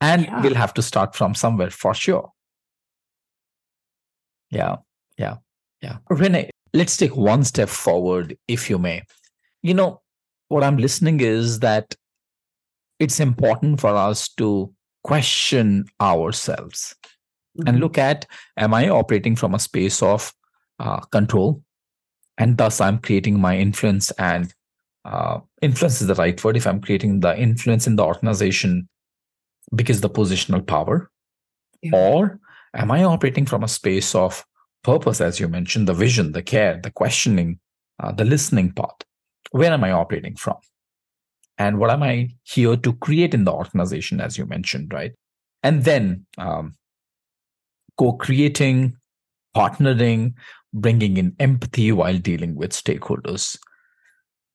[0.01, 0.41] and yeah.
[0.41, 2.31] we'll have to start from somewhere for sure
[4.49, 4.77] yeah
[5.17, 5.35] yeah
[5.81, 9.01] yeah renelle let's take one step forward if you may
[9.61, 10.01] you know
[10.47, 11.95] what i'm listening is that
[12.99, 14.71] it's important for us to
[15.03, 16.95] question ourselves
[17.57, 17.67] mm-hmm.
[17.67, 18.25] and look at
[18.57, 20.33] am i operating from a space of
[20.79, 21.61] uh, control
[22.37, 24.53] and thus i'm creating my influence and
[25.05, 28.87] uh, influence is the right word if i'm creating the influence in the organization
[29.75, 31.09] because the positional power
[31.81, 31.91] yeah.
[31.93, 32.39] or
[32.73, 34.45] am i operating from a space of
[34.83, 37.59] purpose as you mentioned the vision the care the questioning
[38.01, 39.03] uh, the listening part
[39.51, 40.57] where am i operating from
[41.59, 45.11] and what am I here to create in the organization, as you mentioned, right?
[45.61, 46.73] And then um,
[47.97, 48.95] co creating,
[49.55, 50.35] partnering,
[50.73, 53.59] bringing in empathy while dealing with stakeholders.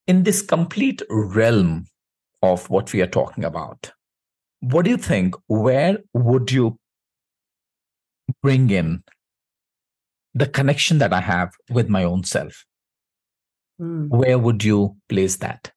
[0.06, 1.84] In this complete realm
[2.42, 3.92] of what we are talking about,
[4.70, 5.34] what do you think?
[5.46, 6.78] Where would you
[8.42, 9.02] bring in
[10.34, 12.64] the connection that I have with my own self?
[13.80, 14.08] Mm.
[14.08, 15.72] Where would you place that?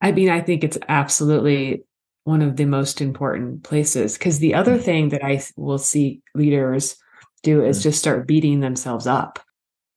[0.00, 1.84] I mean, I think it's absolutely
[2.24, 4.82] one of the most important places because the other mm.
[4.82, 6.96] thing that I will see leaders
[7.42, 7.82] do is mm.
[7.82, 9.38] just start beating themselves up.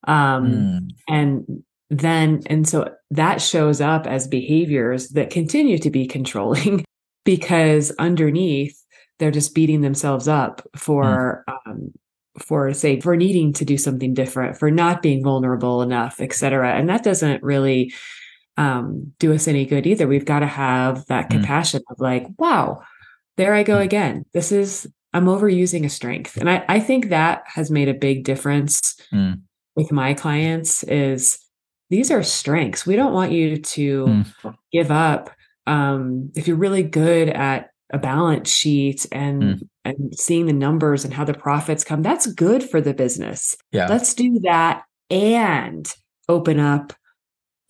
[0.08, 0.90] Um, mm.
[1.08, 6.84] And then, and so that shows up as behaviors that continue to be controlling
[7.24, 8.80] because underneath
[9.19, 11.55] they're just beating themselves up for, mm.
[11.67, 11.91] um,
[12.39, 16.74] for say, for needing to do something different, for not being vulnerable enough, et cetera.
[16.74, 17.93] And that doesn't really
[18.57, 20.07] um, do us any good either.
[20.07, 21.32] We've got to have that mm.
[21.32, 22.82] compassion of like, wow,
[23.38, 23.84] there I go mm.
[23.84, 24.26] again.
[24.34, 26.38] This is, I'm overusing a strength.
[26.38, 29.39] And I, I think that has made a big difference mm.
[29.76, 31.38] with my clients is
[31.91, 32.86] these are strengths.
[32.88, 34.55] We don't want you to mm.
[34.71, 35.30] give up.
[35.66, 39.61] Um, if you're really good at a balance sheet and mm.
[39.86, 43.55] and seeing the numbers and how the profits come, that's good for the business.
[43.72, 43.88] Yeah.
[43.88, 45.88] Let's do that and
[46.28, 46.93] open up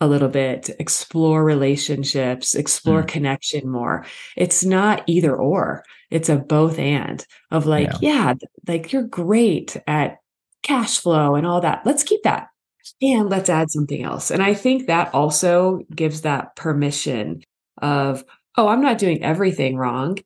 [0.00, 3.08] a little bit, explore relationships, explore mm.
[3.08, 4.04] connection more.
[4.36, 8.32] It's not either or, it's a both and of like, yeah.
[8.32, 8.34] yeah,
[8.66, 10.18] like you're great at
[10.62, 11.82] cash flow and all that.
[11.84, 12.48] Let's keep that.
[13.00, 14.30] And let's add something else.
[14.30, 17.42] And I think that also gives that permission
[17.84, 18.24] of,
[18.56, 20.18] oh, I'm not doing everything wrong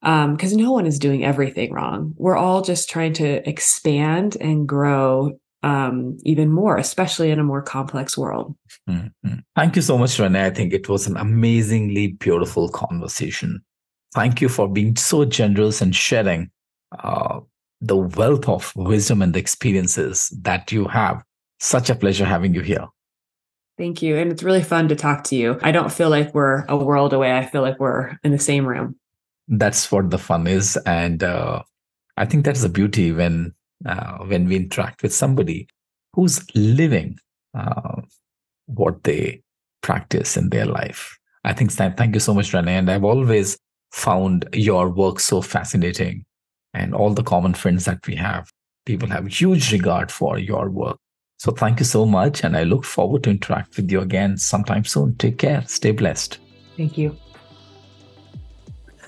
[0.00, 2.14] because um, no one is doing everything wrong.
[2.16, 7.60] We're all just trying to expand and grow um, even more, especially in a more
[7.60, 8.56] complex world.
[8.88, 9.40] Mm-hmm.
[9.56, 10.46] Thank you so much, Renelle.
[10.46, 13.60] I think it was an amazingly beautiful conversation.
[14.14, 16.50] Thank you for being so generous and sharing
[17.04, 17.40] uh,
[17.80, 21.22] the wealth of wisdom and the experiences that you have.
[21.60, 22.86] Such a pleasure having you here.
[23.80, 24.18] Thank you.
[24.18, 25.58] And it's really fun to talk to you.
[25.62, 27.32] I don't feel like we're a world away.
[27.32, 28.94] I feel like we're in the same room.
[29.48, 30.76] That's what the fun is.
[30.84, 31.62] And uh,
[32.18, 33.54] I think that's the beauty when
[33.86, 35.66] uh, when we interact with somebody
[36.12, 37.18] who's living
[37.54, 38.02] uh,
[38.66, 39.42] what they
[39.82, 41.16] practice in their life.
[41.44, 42.80] I think thank you so much, Renelle.
[42.80, 43.56] And I've always
[43.92, 46.26] found your work so fascinating
[46.74, 48.50] and all the common friends that we have.
[48.84, 50.98] People have huge regard for your work.
[51.42, 52.44] So thank you so much.
[52.44, 55.14] And I look forward to interact with you again sometime soon.
[55.14, 55.64] Take care.
[55.66, 56.38] Stay blessed.
[56.76, 57.16] Thank you.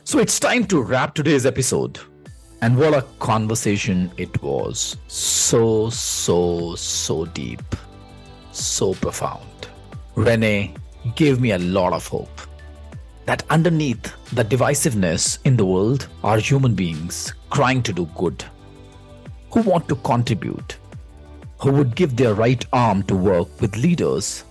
[0.04, 2.00] So it's time to wrap today's episode.
[2.62, 4.96] And what a conversation it was.
[5.08, 7.76] So, so, so deep.
[8.50, 9.68] So profound.
[10.16, 10.74] Renelle
[11.14, 12.40] gave me a lot of hope
[13.26, 18.42] that underneath the divisiveness in the world are human beings crying to do good,
[19.50, 20.78] who want to contribute,
[21.62, 24.44] who would give their right arm to work with leaders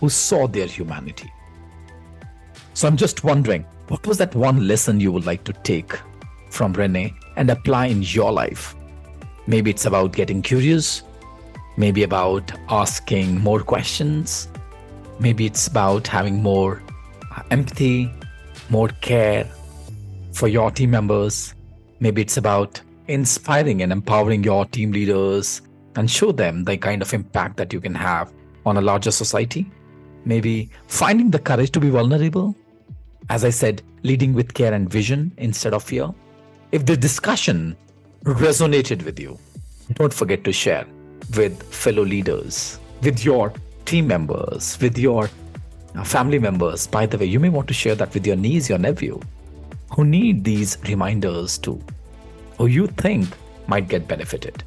[0.00, 1.32] who saw their humanity.
[2.74, 5.92] So I'm just wondering, what was that one lesson you would like to take
[6.50, 8.74] from Renelle and apply in your life?
[9.46, 11.04] Maybe it's about getting curious,
[11.76, 14.48] maybe about asking more questions,
[15.20, 16.82] maybe it's about having more
[17.36, 18.12] uh, empathy,
[18.68, 19.48] more care
[20.32, 21.54] for your team members.
[22.00, 25.62] Maybe it's about inspiring and empowering your team leaders
[25.96, 28.32] and show them the kind of impact that you can have
[28.66, 29.70] on a larger society.
[30.24, 32.54] Maybe finding the courage to be vulnerable.
[33.30, 36.12] As I said, leading with care and vision instead of fear.
[36.72, 37.76] If the discussion
[38.24, 39.38] resonated with you,
[39.94, 40.86] don't forget to share
[41.36, 43.52] with fellow leaders, with your
[43.84, 45.30] team members, with your
[45.94, 46.86] uh, family members.
[46.86, 49.20] By the way, you may want to share that with your niece, your nephew,
[49.94, 51.82] who need these reminders too,
[52.58, 53.28] who you think
[53.66, 54.62] might get benefited.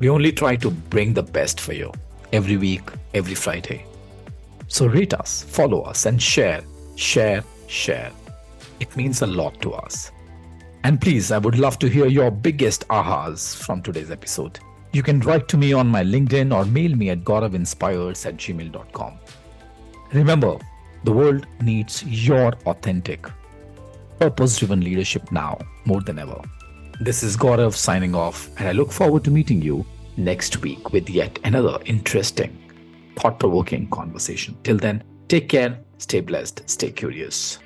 [0.00, 1.92] We only try to bring the best for you
[2.32, 2.82] every week,
[3.12, 3.84] every Friday.
[4.66, 6.62] So rate us, follow us, and share,
[6.96, 8.10] share, share.
[8.80, 10.10] It means a lot to us.
[10.84, 14.58] And please, I would love to hear your biggest ahas from today's episode.
[14.92, 19.18] You can write to me on my LinkedIn or mail me at gauravinspires at gmail.com.
[20.14, 20.56] Remember,
[21.04, 23.26] the world needs your authentic,
[24.18, 26.40] purpose driven leadership now more than ever.
[27.02, 29.86] This is Gaurav signing off, and I look forward to meeting you
[30.18, 32.70] next week with yet another interesting,
[33.18, 34.54] thought provoking conversation.
[34.64, 37.58] Till then, take care, stay blessed, stay curious.